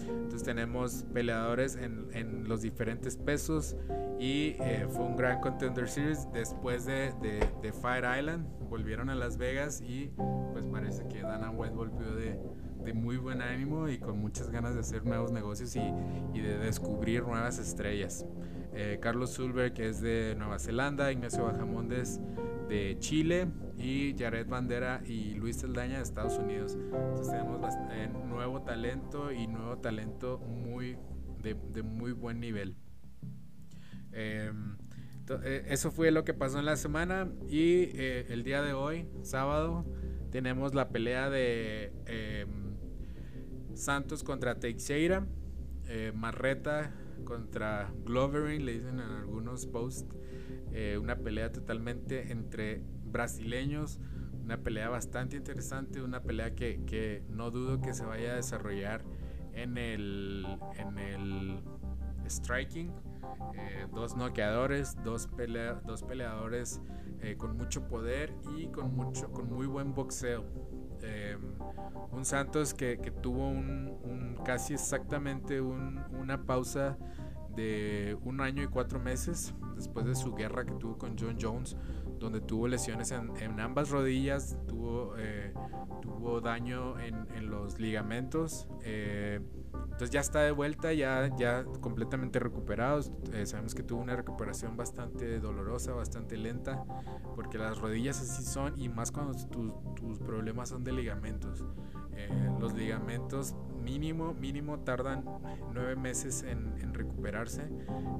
Entonces 0.08 0.42
tenemos 0.42 1.04
peleadores 1.12 1.76
en, 1.76 2.08
en 2.12 2.48
los 2.48 2.62
diferentes 2.62 3.16
pesos 3.16 3.76
y 4.20 4.54
eh, 4.60 4.86
fue 4.90 5.06
un 5.06 5.16
gran 5.16 5.40
contender 5.40 5.88
series 5.88 6.30
después 6.30 6.84
de, 6.84 7.10
de, 7.62 7.72
Fire 7.72 8.04
Island. 8.18 8.46
Volvieron 8.68 9.08
a 9.08 9.14
Las 9.14 9.38
Vegas 9.38 9.80
y 9.80 10.12
pues 10.52 10.66
parece 10.66 11.08
que 11.08 11.22
Dana 11.22 11.50
White 11.50 11.74
volvió 11.74 12.14
de, 12.14 12.38
de 12.84 12.92
muy 12.92 13.16
buen 13.16 13.40
ánimo 13.40 13.88
y 13.88 13.98
con 13.98 14.18
muchas 14.18 14.50
ganas 14.50 14.74
de 14.74 14.80
hacer 14.80 15.06
nuevos 15.06 15.32
negocios 15.32 15.74
y, 15.74 15.94
y 16.34 16.40
de 16.40 16.58
descubrir 16.58 17.22
nuevas 17.22 17.58
estrellas. 17.58 18.26
Eh, 18.74 18.98
Carlos 19.00 19.34
Zulberg, 19.34 19.72
que 19.72 19.88
es 19.88 20.02
de 20.02 20.34
Nueva 20.36 20.58
Zelanda, 20.58 21.10
Ignacio 21.10 21.44
Bajamondes 21.44 22.20
de 22.68 22.96
Chile 22.98 23.48
y 23.78 24.14
Jared 24.18 24.46
Bandera 24.46 25.00
y 25.06 25.32
Luis 25.32 25.56
Saldaña 25.56 25.96
de 25.96 26.02
Estados 26.02 26.36
Unidos. 26.36 26.74
Entonces 26.74 27.30
tenemos 27.30 27.74
eh, 27.90 28.10
nuevo 28.28 28.60
talento 28.60 29.32
y 29.32 29.46
nuevo 29.46 29.78
talento 29.78 30.38
muy 30.38 30.98
de, 31.42 31.56
de 31.72 31.82
muy 31.82 32.12
buen 32.12 32.38
nivel. 32.38 32.76
Em, 34.12 34.76
eh, 35.44 35.64
eso 35.68 35.90
fue 35.90 36.10
lo 36.10 36.24
que 36.24 36.34
pasó 36.34 36.58
en 36.58 36.64
la 36.64 36.76
semana 36.76 37.28
y 37.48 37.90
el 37.96 38.42
día 38.42 38.62
de 38.62 38.72
hoy, 38.72 39.08
sábado, 39.22 39.84
tenemos 40.30 40.74
la 40.74 40.88
pelea 40.88 41.30
de 41.30 41.92
em, 42.06 42.76
Santos 43.74 44.24
contra 44.24 44.58
Teixeira, 44.58 45.26
Marreta 46.14 46.92
contra 47.24 47.92
Gloverin, 48.04 48.64
le 48.64 48.74
dicen 48.74 49.00
en 49.00 49.10
algunos 49.10 49.66
posts. 49.66 50.16
Eh, 50.72 50.98
una 51.00 51.16
pelea 51.16 51.50
totalmente 51.50 52.30
entre 52.30 52.82
brasileños, 53.04 53.98
una 54.44 54.58
pelea 54.58 54.88
bastante 54.88 55.36
interesante, 55.36 56.00
una 56.02 56.22
pelea 56.22 56.54
que, 56.54 56.84
que, 56.86 57.24
no 57.28 57.50
dudo 57.50 57.80
que 57.80 57.92
se 57.92 58.04
vaya 58.04 58.32
a 58.32 58.36
desarrollar 58.36 59.04
en 59.52 59.78
el, 59.78 60.46
en 60.76 60.98
el 60.98 61.60
striking. 62.28 62.92
Eh, 63.54 63.86
dos 63.92 64.16
noqueadores, 64.16 64.96
dos, 65.04 65.26
pelea, 65.26 65.74
dos 65.86 66.02
peleadores 66.02 66.80
eh, 67.20 67.36
con 67.36 67.56
mucho 67.56 67.86
poder 67.88 68.34
y 68.56 68.68
con, 68.68 68.94
mucho, 68.94 69.30
con 69.32 69.48
muy 69.52 69.66
buen 69.66 69.94
boxeo. 69.94 70.44
un 72.12 72.24
Santos 72.24 72.74
que, 72.74 72.96
tuvo 73.22 73.48
un, 73.48 74.38
casi 74.44 74.74
exactamente 74.74 75.60
un, 75.60 76.02
una 76.12 76.44
pausa 76.44 76.98
de 77.54 78.16
un 78.22 78.40
año 78.40 78.62
y 78.62 78.66
cuatro 78.68 79.00
meses 79.00 79.54
después 79.74 80.06
de 80.06 80.14
su 80.14 80.34
guerra 80.34 80.64
que 80.64 80.72
tuvo 80.72 80.98
con 80.98 81.16
John 81.18 81.36
Jones, 81.40 81.76
donde 82.18 82.40
tuvo 82.40 82.68
lesiones 82.68 83.12
en, 83.12 83.60
ambas 83.60 83.90
rodillas, 83.90 84.56
tuvo, 84.68 85.14
eh, 85.18 85.52
tuvo 86.02 86.40
daño 86.40 86.98
en 87.00 87.50
los 87.50 87.78
ligamentos. 87.80 88.68
Eh, 90.00 90.04
entonces 90.04 90.14
ya 90.14 90.20
está 90.20 90.40
de 90.40 90.50
vuelta, 90.50 90.92
ya, 90.92 91.30
ya 91.36 91.64
completamente 91.80 92.38
recuperado. 92.38 93.00
Eh, 93.32 93.44
sabemos 93.44 93.74
que 93.74 93.82
tuvo 93.82 94.00
una 94.00 94.16
recuperación 94.16 94.76
bastante 94.76 95.40
dolorosa, 95.40 95.92
bastante 95.92 96.36
lenta, 96.36 96.82
porque 97.36 97.58
las 97.58 97.78
rodillas 97.78 98.20
así 98.20 98.42
son 98.44 98.80
y 98.80 98.88
más 98.88 99.12
cuando 99.12 99.34
tus 99.94 100.18
problemas 100.20 100.70
son 100.70 100.84
de 100.84 100.92
ligamentos. 100.92 101.64
los 102.58 102.74
ligamentos 102.74 103.54
mínimo, 103.82 104.34
mínimo 104.34 104.80
tardan 104.80 105.24
nueve 105.72 105.96
meses 105.96 106.42
en, 106.42 106.70
recuperarse. 106.92 107.62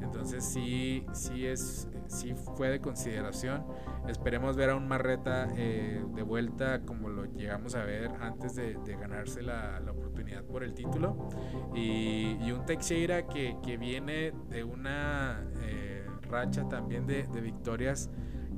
Entonces 0.00 0.44
sí, 0.44 1.04
sí, 1.12 1.46
es, 1.46 1.88
sí 2.06 2.34
fue 2.56 2.70
de 2.70 2.80
consideración. 2.80 3.66
Esperemos 4.08 4.56
ver 4.56 4.70
a 4.70 4.76
un 4.76 4.88
Marreta 4.88 5.48
eh, 5.56 6.02
de 6.14 6.22
vuelta 6.22 6.80
como 6.82 7.08
lo 7.10 7.26
llegamos 7.26 7.74
a 7.74 7.84
ver 7.84 8.10
antes 8.20 8.54
de, 8.54 8.78
ganarse 8.98 9.42
la, 9.42 9.80
oportunidad 9.90 10.44
por 10.44 10.64
el 10.64 10.72
título. 10.72 11.28
Y, 11.74 12.50
un 12.50 12.64
Teixeira 12.64 13.26
que, 13.26 13.56
que, 13.62 13.76
viene 13.76 14.32
de 14.48 14.64
una 14.64 15.44
eh, 15.62 16.04
racha 16.30 16.68
también 16.68 17.06
de, 17.06 17.26
victorias. 17.40 18.10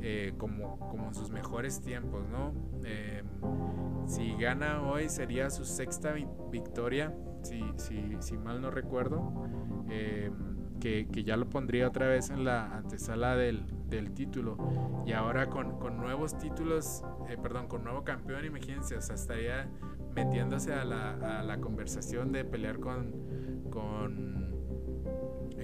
Eh, 0.05 0.35
como, 0.37 0.81
como 0.81 1.07
en 1.07 1.15
sus 1.15 1.31
mejores 1.31 1.81
tiempos, 1.81 2.27
¿no? 2.29 2.53
Si 4.07 4.35
gana 4.35 4.83
hoy 4.83 5.09
sería 5.09 5.49
su 5.49 5.65
sexta 5.65 6.13
victoria, 6.51 7.15
si, 7.43 7.63
si, 7.77 8.17
si, 8.19 8.37
mal 8.37 8.61
no 8.61 8.73
recuerdo, 8.73 9.33
em, 9.89 10.33
que, 10.81 11.07
que, 11.07 11.23
ya 11.23 11.37
lo 11.37 11.49
pondría 11.49 11.87
otra 11.87 12.09
vez 12.09 12.31
en 12.31 12.45
la 12.45 12.77
antesala 12.77 13.37
del, 13.37 13.65
del 13.89 14.13
título. 14.13 14.57
Y 15.07 15.13
ahora 15.13 15.49
con, 15.49 15.79
con 15.79 15.99
nuevos 15.99 16.37
títulos, 16.37 17.05
eh, 17.29 17.37
perdón, 17.41 17.69
con 17.69 17.85
nuevo 17.85 18.03
campeón, 18.03 18.45
imagínense, 18.45 18.97
o 18.97 19.01
sea, 19.01 19.15
estaría 19.15 19.69
metiéndose 20.15 20.75
a 20.75 20.85
la, 20.85 21.41
a 21.41 21.43
la 21.43 21.59
conversación 21.59 22.33
de 22.33 22.45
pelear 22.45 22.81
con, 22.81 23.69
con 23.71 24.42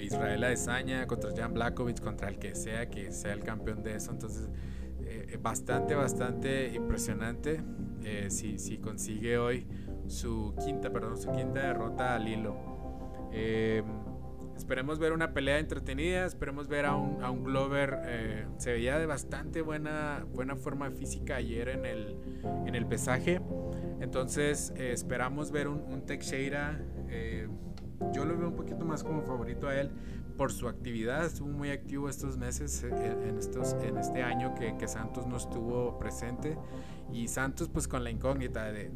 Israel 0.00 0.44
Adesanya, 0.44 1.06
contra 1.06 1.30
Jan 1.34 1.54
Blakovic, 1.54 2.00
contra 2.00 2.28
el 2.28 2.38
que 2.38 2.54
sea 2.54 2.88
que 2.88 3.12
sea 3.12 3.32
el 3.32 3.40
campeón 3.40 3.82
de 3.82 3.96
eso. 3.96 4.10
Entonces, 4.10 4.48
eh, 5.00 5.38
bastante, 5.40 5.94
bastante 5.94 6.72
impresionante. 6.74 7.62
Eh, 8.04 8.30
si, 8.30 8.78
consigue 8.78 9.38
hoy 9.38 9.66
su 10.06 10.54
quinta, 10.64 10.90
perdón, 10.90 11.18
su 11.18 11.30
quinta 11.32 11.60
derrota 11.60 12.14
al 12.14 12.28
hilo. 12.28 12.56
Eh, 13.32 13.82
esperemos 14.56 14.98
ver 14.98 15.12
una 15.12 15.34
pelea 15.34 15.58
entretenida, 15.58 16.24
esperemos 16.24 16.68
ver 16.68 16.86
a 16.86 16.96
un, 16.96 17.22
a 17.22 17.30
un 17.30 17.44
Glover, 17.44 18.00
eh, 18.06 18.46
se 18.56 18.72
veía 18.72 18.98
de 18.98 19.06
bastante 19.06 19.60
buena, 19.62 20.24
buena 20.32 20.56
forma 20.56 20.90
física 20.90 21.36
ayer 21.36 21.68
en 21.68 21.84
el, 21.84 22.16
en 22.66 22.74
el 22.74 22.86
pesaje, 22.86 23.40
entonces 24.00 24.72
esperamos 24.76 25.52
ver 25.52 25.68
un, 25.68 25.82
un 25.82 26.06
Teixeira, 26.06 26.80
yo 28.12 28.24
lo 28.24 28.36
veo 28.36 28.48
un 28.48 28.56
poquito 28.56 28.84
más 28.84 29.02
como 29.02 29.22
favorito 29.22 29.68
a 29.68 29.74
él, 29.74 29.90
por 30.36 30.52
su 30.52 30.68
actividad, 30.68 31.26
estuvo 31.26 31.48
muy 31.48 31.70
activo 31.70 32.08
estos 32.08 32.38
meses, 32.38 32.84
en, 32.84 33.36
estos, 33.38 33.74
en 33.82 33.98
este 33.98 34.22
año 34.22 34.54
que, 34.54 34.76
que 34.76 34.86
Santos 34.86 35.26
no 35.26 35.36
estuvo 35.36 35.98
presente 35.98 36.56
y 37.12 37.28
Santos 37.28 37.68
pues 37.68 37.88
con 37.88 38.04
la 38.04 38.10
incógnita 38.10 38.70
de, 38.70 38.90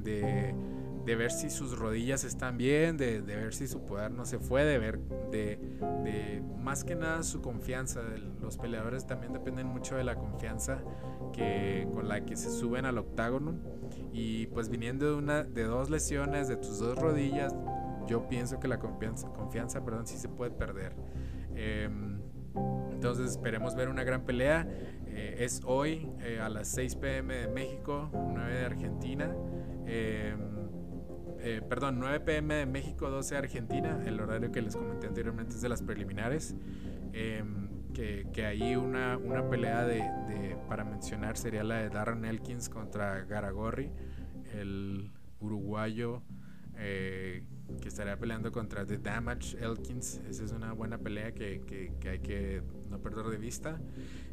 de, 1.04 1.16
ver 1.16 1.32
si 1.32 1.50
sus 1.50 1.78
rodillas 1.78 2.24
están 2.24 2.56
bien, 2.58 2.96
de, 2.96 3.20
ver 3.20 3.54
si 3.54 3.66
su 3.66 3.84
poder 3.84 4.12
no 4.12 4.24
se 4.24 4.38
fue, 4.38 4.64
de 4.64 4.78
ver, 4.78 4.98
de, 5.30 6.42
más 6.62 6.84
que 6.84 6.94
nada 6.94 7.22
su 7.22 7.40
confianza. 7.40 8.02
Los 8.40 8.58
peleadores 8.58 9.06
también 9.06 9.32
dependen 9.32 9.66
mucho 9.66 9.96
de 9.96 10.04
la 10.04 10.16
confianza 10.16 10.82
que, 11.32 11.88
con 11.92 12.08
la 12.08 12.24
que 12.24 12.36
se 12.36 12.50
suben 12.50 12.84
al 12.84 12.98
octágono. 12.98 13.54
Y 14.12 14.46
pues 14.48 14.68
viniendo 14.68 15.06
de, 15.06 15.14
una, 15.14 15.42
de 15.42 15.64
dos 15.64 15.90
lesiones 15.90 16.48
de 16.48 16.56
tus 16.56 16.78
dos 16.78 16.98
rodillas, 16.98 17.54
yo 18.06 18.28
pienso 18.28 18.60
que 18.60 18.68
la 18.68 18.78
confianza, 18.78 19.28
confianza 19.32 19.84
perdón, 19.84 20.06
sí 20.06 20.16
se 20.18 20.28
puede 20.28 20.50
perder. 20.50 20.94
Em, 21.54 22.20
entonces 22.92 23.32
esperemos 23.32 23.74
ver 23.74 23.88
una 23.88 24.04
gran 24.04 24.24
pelea. 24.24 24.66
Eh, 25.06 25.36
es 25.40 25.60
hoy 25.64 26.10
eh, 26.20 26.40
a 26.40 26.48
las 26.48 26.68
6 26.68 26.96
pm 26.96 27.34
de 27.34 27.48
México, 27.48 28.10
9 28.12 28.54
de 28.54 28.64
Argentina. 28.64 29.34
Em, 29.86 30.40
eh, 31.40 31.60
perdón, 31.68 31.98
9 31.98 32.20
pm 32.20 32.54
de 32.54 32.66
México, 32.66 33.10
12 33.10 33.34
de 33.34 33.38
Argentina. 33.38 34.00
El 34.06 34.20
horario 34.20 34.52
que 34.52 34.62
les 34.62 34.76
comenté 34.76 35.06
anteriormente 35.06 35.54
es 35.54 35.62
de 35.62 35.68
las 35.68 35.82
preliminares. 35.82 36.54
Em, 37.12 37.68
que, 37.92 38.26
que, 38.32 38.46
ahí 38.46 38.74
una, 38.74 39.18
una 39.18 39.50
pelea 39.50 39.84
de, 39.84 40.56
para 40.66 40.82
mencionar 40.82 41.36
sería 41.36 41.62
la 41.62 41.76
de 41.76 41.90
Darren 41.90 42.24
Elkins 42.24 42.70
contra 42.70 43.24
Garagorri, 43.24 43.90
el 44.54 45.10
uruguayo 45.40 46.22
eh, 46.78 47.44
que 47.80 47.88
estaría 47.88 48.18
peleando 48.18 48.52
contra 48.52 48.84
The 48.86 48.98
Damage 48.98 49.58
Elkins. 49.62 50.20
Esa 50.28 50.44
es 50.44 50.52
una 50.52 50.72
buena 50.72 50.98
pelea 50.98 51.32
que, 51.32 51.60
que, 52.00 52.08
hay 52.08 52.18
que 52.20 52.62
no 52.90 53.00
perder 53.00 53.26
de 53.26 53.38
vista. 53.38 53.80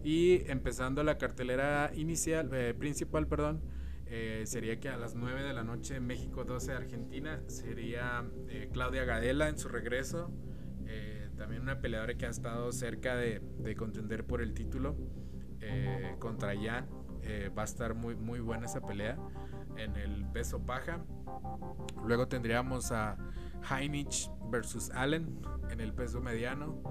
Y 0.04 0.44
empezando 0.50 1.04
la 1.04 1.18
cartelera 1.18 1.92
inicial, 1.96 2.50
eh, 2.54 2.74
principal, 2.74 3.28
perdón, 3.28 3.62
eh, 4.08 4.44
sería 4.46 4.80
que 4.80 4.90
a 4.90 4.98
las 4.98 5.16
9 5.16 5.44
de 5.44 5.54
la 5.54 5.64
noche 5.64 6.00
México 6.00 6.44
12 6.44 6.74
Argentina 6.74 7.42
sería 7.48 8.26
Claudia 8.72 9.06
Gadela 9.06 9.50
en 9.50 9.58
su 9.58 9.68
regreso. 9.70 10.32
también 11.38 11.62
una 11.62 11.80
peleadora 11.80 12.16
que 12.16 12.26
ha 12.26 12.30
estado 12.30 12.70
cerca 12.74 13.16
de, 13.16 13.42
de 13.60 13.76
contender 13.76 14.26
por 14.26 14.42
el 14.42 14.54
título 14.54 14.98
contra 16.20 16.54
Jan. 16.56 16.88
va 17.58 17.62
a 17.62 17.66
estar 17.66 17.94
muy, 17.94 18.16
muy 18.16 18.40
buena 18.40 18.66
esa 18.66 18.82
pelea 18.82 19.18
en 19.84 19.96
el 19.96 20.26
peso 20.26 20.60
paja. 20.60 21.00
Luego 22.06 22.28
tendríamos 22.28 22.92
a 22.92 23.18
Heinich 23.70 24.30
versus 24.50 24.90
Allen 24.92 25.42
en 25.70 25.80
el 25.80 25.94
peso 25.94 26.22
mediano. 26.22 26.82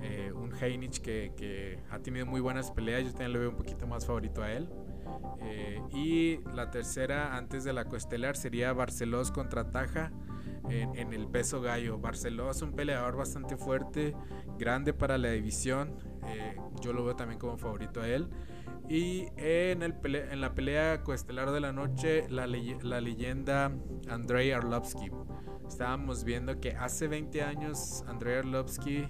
Eh, 0.00 0.32
un 0.32 0.52
Heinich 0.54 1.00
que, 1.00 1.82
ha 1.90 1.98
tenido 1.98 2.26
muy 2.26 2.40
buenas 2.40 2.70
peleas. 2.70 3.04
Yo 3.04 3.10
también 3.10 3.32
le 3.32 3.38
veo 3.40 3.50
un 3.50 3.56
poquito 3.56 3.86
más 3.86 4.06
favorito 4.06 4.42
a 4.42 4.52
él. 4.52 4.68
Eh, 5.40 5.82
y 5.92 6.38
la 6.54 6.70
tercera, 6.70 7.36
antes 7.36 7.64
de 7.64 7.72
la 7.72 7.86
coestelar, 7.86 8.36
sería 8.36 8.72
Barcelos 8.72 9.30
contra 9.30 9.70
Taja 9.70 10.12
en, 10.68 11.12
el 11.12 11.26
peso 11.28 11.60
gallo. 11.60 11.98
Barceló 11.98 12.50
es 12.50 12.62
un 12.62 12.72
peleador 12.72 13.16
bastante 13.16 13.56
fuerte, 13.56 14.14
grande 14.58 14.92
para 14.92 15.18
la 15.18 15.30
división. 15.30 15.96
Eh, 16.26 16.56
yo 16.80 16.92
lo 16.92 17.04
veo 17.04 17.16
también 17.16 17.38
como 17.38 17.58
favorito 17.58 18.00
a 18.00 18.08
él. 18.08 18.28
Y 18.88 19.28
en, 19.36 19.82
el 19.82 19.94
en 20.04 20.40
la 20.40 20.54
pelea 20.54 21.02
coestelar 21.02 21.50
de 21.50 21.60
la 21.60 21.72
noche, 21.72 22.28
la, 22.28 22.46
la 22.46 23.00
leyenda 23.00 23.72
Andrei 24.08 24.52
Arlovsky. 24.52 25.10
Estábamos 25.66 26.24
viendo 26.24 26.60
que 26.60 26.72
hace 26.72 27.08
20 27.08 27.42
años 27.42 28.04
Andrei 28.06 28.38
Arlovsky 28.38 29.08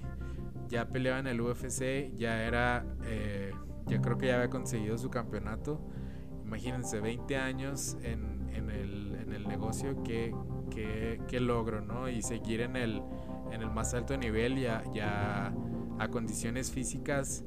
ya 0.69 0.89
peleaba 0.89 1.19
en 1.19 1.27
el 1.27 1.41
UFC, 1.41 2.17
ya 2.17 2.45
era, 2.45 2.87
eh, 3.05 3.53
ya 3.87 4.01
creo 4.01 4.17
que 4.17 4.29
ya 4.29 4.37
había 4.37 4.49
conseguido 4.51 4.97
su 4.97 5.11
campeonato. 5.11 5.81
Imagínense, 6.45 7.01
20 7.01 7.37
años 7.37 7.97
en, 8.03 8.49
en, 8.55 8.71
el, 8.71 9.15
en 9.15 9.33
el, 9.33 9.49
negocio, 9.49 10.03
qué, 10.03 10.35
qué, 10.71 11.41
logro, 11.41 11.81
¿no? 11.81 12.09
Y 12.09 12.23
seguir 12.23 12.61
en 12.61 12.77
el, 12.77 13.03
en 13.51 13.63
el 13.63 13.71
más 13.71 13.93
alto 13.95 14.17
nivel 14.17 14.59
ya, 14.59 14.83
ya 14.95 15.55
a 15.99 16.09
condiciones 16.09 16.71
físicas 16.71 17.45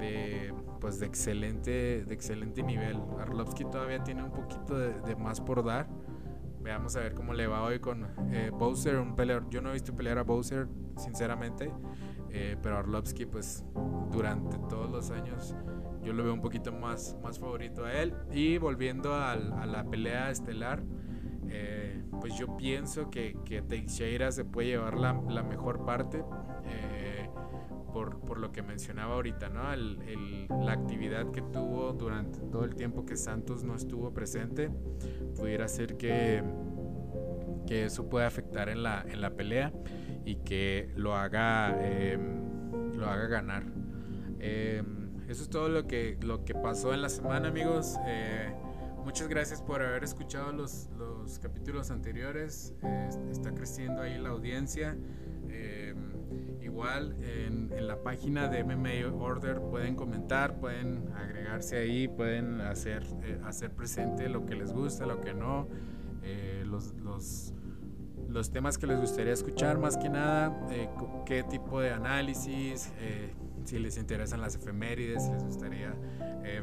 de 0.00 0.52
pues 0.80 0.98
de 0.98 1.06
excelente, 1.06 2.04
de 2.04 2.14
excelente 2.14 2.62
nivel. 2.62 2.98
Arlovsky 3.20 3.64
todavía 3.64 4.02
tiene 4.02 4.24
un 4.24 4.32
poquito 4.32 4.78
de, 4.78 5.16
más 5.16 5.40
por 5.40 5.64
dar. 5.64 5.88
Veamos 6.62 6.96
a 6.96 7.00
ver 7.00 7.14
cómo 7.14 7.32
le 7.34 7.46
va 7.46 7.62
hoy 7.62 7.78
con 7.80 8.06
eh, 8.32 8.50
Bowser, 8.52 8.96
un 8.96 9.14
peleador. 9.14 9.48
Yo 9.50 9.60
no 9.60 9.70
he 9.70 9.74
visto 9.74 9.94
pelear 9.94 10.18
a 10.18 10.22
Bowser, 10.22 10.68
sinceramente, 10.96 11.72
eh, 12.30 12.56
pero 12.62 12.78
Arlovsky, 12.78 13.26
pues 13.26 13.64
durante 14.10 14.58
todos 14.68 14.90
los 14.90 15.10
años, 15.10 15.54
yo 16.02 16.12
lo 16.12 16.24
veo 16.24 16.32
un 16.32 16.40
poquito 16.40 16.72
más, 16.72 17.16
más 17.22 17.38
favorito 17.38 17.84
a 17.84 17.92
él. 17.92 18.14
Y 18.32 18.58
volviendo 18.58 19.14
a 19.14 19.36
la 19.36 19.84
pelea 19.84 20.30
estelar, 20.30 20.82
eh, 21.52 22.02
pues 22.20 22.36
yo 22.36 22.56
pienso 22.56 23.10
que, 23.10 23.36
que 23.44 23.60
Teixeira 23.60 24.30
se 24.30 24.44
puede 24.44 24.68
llevar 24.68 24.96
la, 24.96 25.42
mejor 25.42 25.84
parte. 25.84 26.22
Eh, 26.64 27.09
por, 27.92 28.38
lo 28.38 28.52
que 28.52 28.62
mencionaba 28.62 29.14
ahorita, 29.14 29.48
¿no? 29.48 29.72
El, 29.72 30.46
la 30.48 30.72
actividad 30.72 31.30
que 31.30 31.42
tuvo 31.42 31.92
durante 31.92 32.40
todo 32.40 32.64
el 32.64 32.74
tiempo 32.74 33.04
que 33.04 33.16
Santos 33.16 33.64
no 33.64 33.74
estuvo 33.74 34.12
presente, 34.12 34.70
pudiera 35.36 35.68
ser 35.68 35.96
que, 35.96 36.42
que 37.66 37.86
eso 37.86 38.08
pueda 38.08 38.26
afectar 38.26 38.68
en 38.68 38.82
la, 38.82 39.04
en 39.08 39.20
la 39.20 39.30
pelea 39.30 39.72
y 40.24 40.36
que 40.36 40.90
lo 40.96 41.14
haga, 41.14 41.76
em, 41.80 42.94
lo 42.96 43.06
haga 43.06 43.26
ganar. 43.26 43.64
Em, 44.38 45.28
eso 45.28 45.42
es 45.42 45.50
todo 45.50 45.68
lo 45.68 45.86
que, 45.86 46.18
lo 46.22 46.44
que 46.44 46.54
pasó 46.54 46.94
en 46.94 47.02
la 47.02 47.08
semana, 47.08 47.48
amigos. 47.48 47.96
Eh, 48.06 48.52
muchas 49.04 49.28
gracias 49.28 49.62
por 49.62 49.82
haber 49.82 50.04
escuchado 50.04 50.52
los, 50.52 50.88
los 50.98 51.38
capítulos 51.38 51.90
anteriores. 51.90 52.74
está 53.30 53.52
creciendo 53.52 54.02
ahí 54.02 54.18
la 54.18 54.30
audiencia. 54.30 54.96
Igual 56.80 57.14
en, 57.20 57.86
la 57.86 58.02
página 58.02 58.48
de 58.48 58.64
MMA 58.64 59.14
Order 59.14 59.60
pueden 59.60 59.96
comentar, 59.96 60.58
pueden 60.60 61.12
agregarse 61.14 61.76
ahí, 61.76 62.08
pueden 62.08 62.62
hacer, 62.62 63.02
eh, 63.22 63.38
hacer 63.44 63.70
presente 63.72 64.30
lo 64.30 64.46
que 64.46 64.54
les 64.54 64.72
gusta, 64.72 65.04
lo 65.04 65.20
que 65.20 65.34
no, 65.34 65.68
eh, 66.22 66.64
los, 66.66 66.94
los, 66.94 67.52
los, 68.30 68.50
temas 68.50 68.78
que 68.78 68.86
les 68.86 68.98
gustaría 68.98 69.34
escuchar 69.34 69.78
más 69.78 69.98
que 69.98 70.08
nada, 70.08 70.58
eh, 70.70 70.88
qué 71.26 71.42
tipo 71.42 71.82
de 71.82 71.90
análisis, 71.90 72.90
si 73.64 73.78
les 73.78 73.98
interesan 73.98 74.40
las 74.40 74.54
efemérides, 74.54 75.26
si 75.26 75.32
les 75.32 75.44
gustaría 75.44 75.94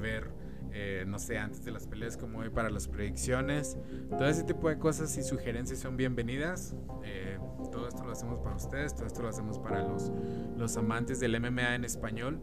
ver 0.02 0.32
eh, 0.72 1.06
no 1.08 1.20
sé, 1.20 1.38
antes 1.38 1.64
de 1.64 1.72
las 1.72 1.88
peleas 1.88 2.18
como 2.18 2.40
hoy 2.40 2.50
para 2.50 2.70
las 2.70 2.88
predicciones. 2.88 3.78
Todo 4.10 4.28
ese 4.28 4.44
tipo 4.44 4.70
de 4.70 4.78
cosas 4.78 5.18
y 5.18 5.24
sugerencias 5.24 5.80
son 5.80 5.98
bienvenidas. 5.98 6.76
Eh, 7.04 7.38
todo 7.72 7.88
esto 7.88 8.04
lo 8.04 8.12
hacemos 8.12 8.40
para 8.40 8.56
ustedes, 8.56 8.96
todo 8.96 9.06
esto 9.06 9.22
lo 9.22 9.30
hacemos 9.30 9.60
para 9.60 9.84
los, 9.84 10.12
los 10.58 10.78
amantes 10.78 11.20
del 11.20 11.40
MMA 11.40 11.76
en 11.76 11.86
español. 11.86 12.40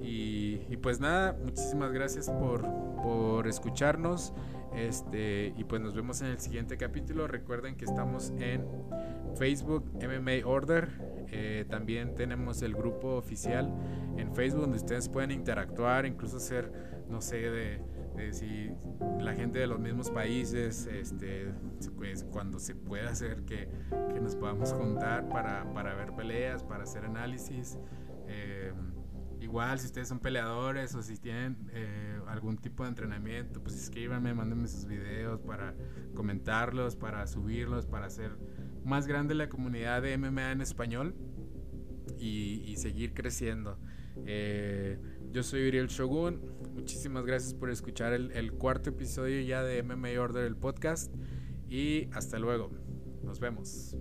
Y, 0.00 0.76
pues 0.76 1.00
nada, 1.00 1.36
muchísimas 1.44 1.92
gracias 1.92 2.30
por, 2.30 2.62
por 3.02 3.48
escucharnos. 3.48 4.32
Este, 4.76 5.52
y 5.56 5.64
pues 5.64 5.80
nos 5.80 5.94
vemos 5.94 6.20
en 6.20 6.28
el 6.28 6.38
siguiente 6.38 6.76
capítulo. 6.76 7.26
Recuerden 7.26 7.76
que 7.76 7.84
estamos 7.84 8.32
en 8.38 8.64
Facebook 9.36 9.90
MMA 9.94 10.46
Order. 10.46 10.88
Eh, 11.30 11.64
también 11.68 12.14
tenemos 12.14 12.62
el 12.62 12.74
grupo 12.74 13.16
oficial 13.16 13.72
en 14.16 14.34
Facebook 14.34 14.62
donde 14.62 14.78
ustedes 14.78 15.08
pueden 15.08 15.30
interactuar, 15.30 16.06
incluso 16.06 16.38
hacer, 16.38 16.72
no 17.08 17.20
sé, 17.20 17.50
de, 17.50 18.32
si 18.32 18.70
la 19.20 19.34
gente 19.34 19.60
de 19.60 19.66
los 19.66 19.78
mismos 19.78 20.10
países, 20.10 20.86
este, 20.86 21.52
pues, 21.96 22.24
cuando 22.24 22.58
se 22.58 22.74
pueda 22.74 23.10
hacer 23.10 23.44
que, 23.44 23.68
que 24.12 24.20
nos 24.20 24.34
podamos 24.36 24.72
juntar 24.72 25.28
para, 25.28 25.72
para, 25.72 25.94
ver 25.94 26.14
peleas, 26.14 26.64
para 26.64 26.84
hacer 26.84 27.04
análisis. 27.04 27.78
Eh, 28.26 28.72
igual, 29.40 29.78
si 29.78 29.86
ustedes 29.86 30.08
son 30.08 30.18
peleadores 30.18 30.94
o 30.94 31.02
si 31.02 31.16
tienen 31.16 31.56
eh, 31.72 32.20
algún 32.26 32.58
tipo 32.58 32.82
de 32.82 32.90
entrenamiento, 32.90 33.62
pues 33.62 33.76
escríbanme, 33.76 34.34
mándenme 34.34 34.68
sus 34.68 34.86
videos 34.86 35.40
para 35.40 35.74
comentarlos, 36.14 36.96
para 36.96 37.26
subirlos, 37.26 37.86
para 37.86 38.06
hacer 38.06 38.36
más 38.84 39.06
grande 39.06 39.34
la 39.34 39.48
comunidad 39.48 40.02
de 40.02 40.16
MMA 40.18 40.52
en 40.52 40.60
español 40.60 41.14
y, 42.18 42.74
seguir 42.76 43.14
creciendo. 43.14 43.78
Eh, 44.26 44.98
yo 45.32 45.42
soy 45.42 45.68
Uriel 45.68 45.88
Shogun. 45.88 46.40
Muchísimas 46.74 47.24
gracias 47.24 47.54
por 47.54 47.70
escuchar 47.70 48.12
el, 48.12 48.52
cuarto 48.52 48.90
episodio 48.90 49.40
ya 49.40 49.62
de 49.62 49.82
MMA 49.82 50.20
Order, 50.20 50.44
el 50.44 50.56
podcast. 50.56 51.12
Y 51.68 52.08
hasta 52.12 52.38
luego. 52.38 52.70
Nos 53.22 53.40
vemos. 53.40 53.96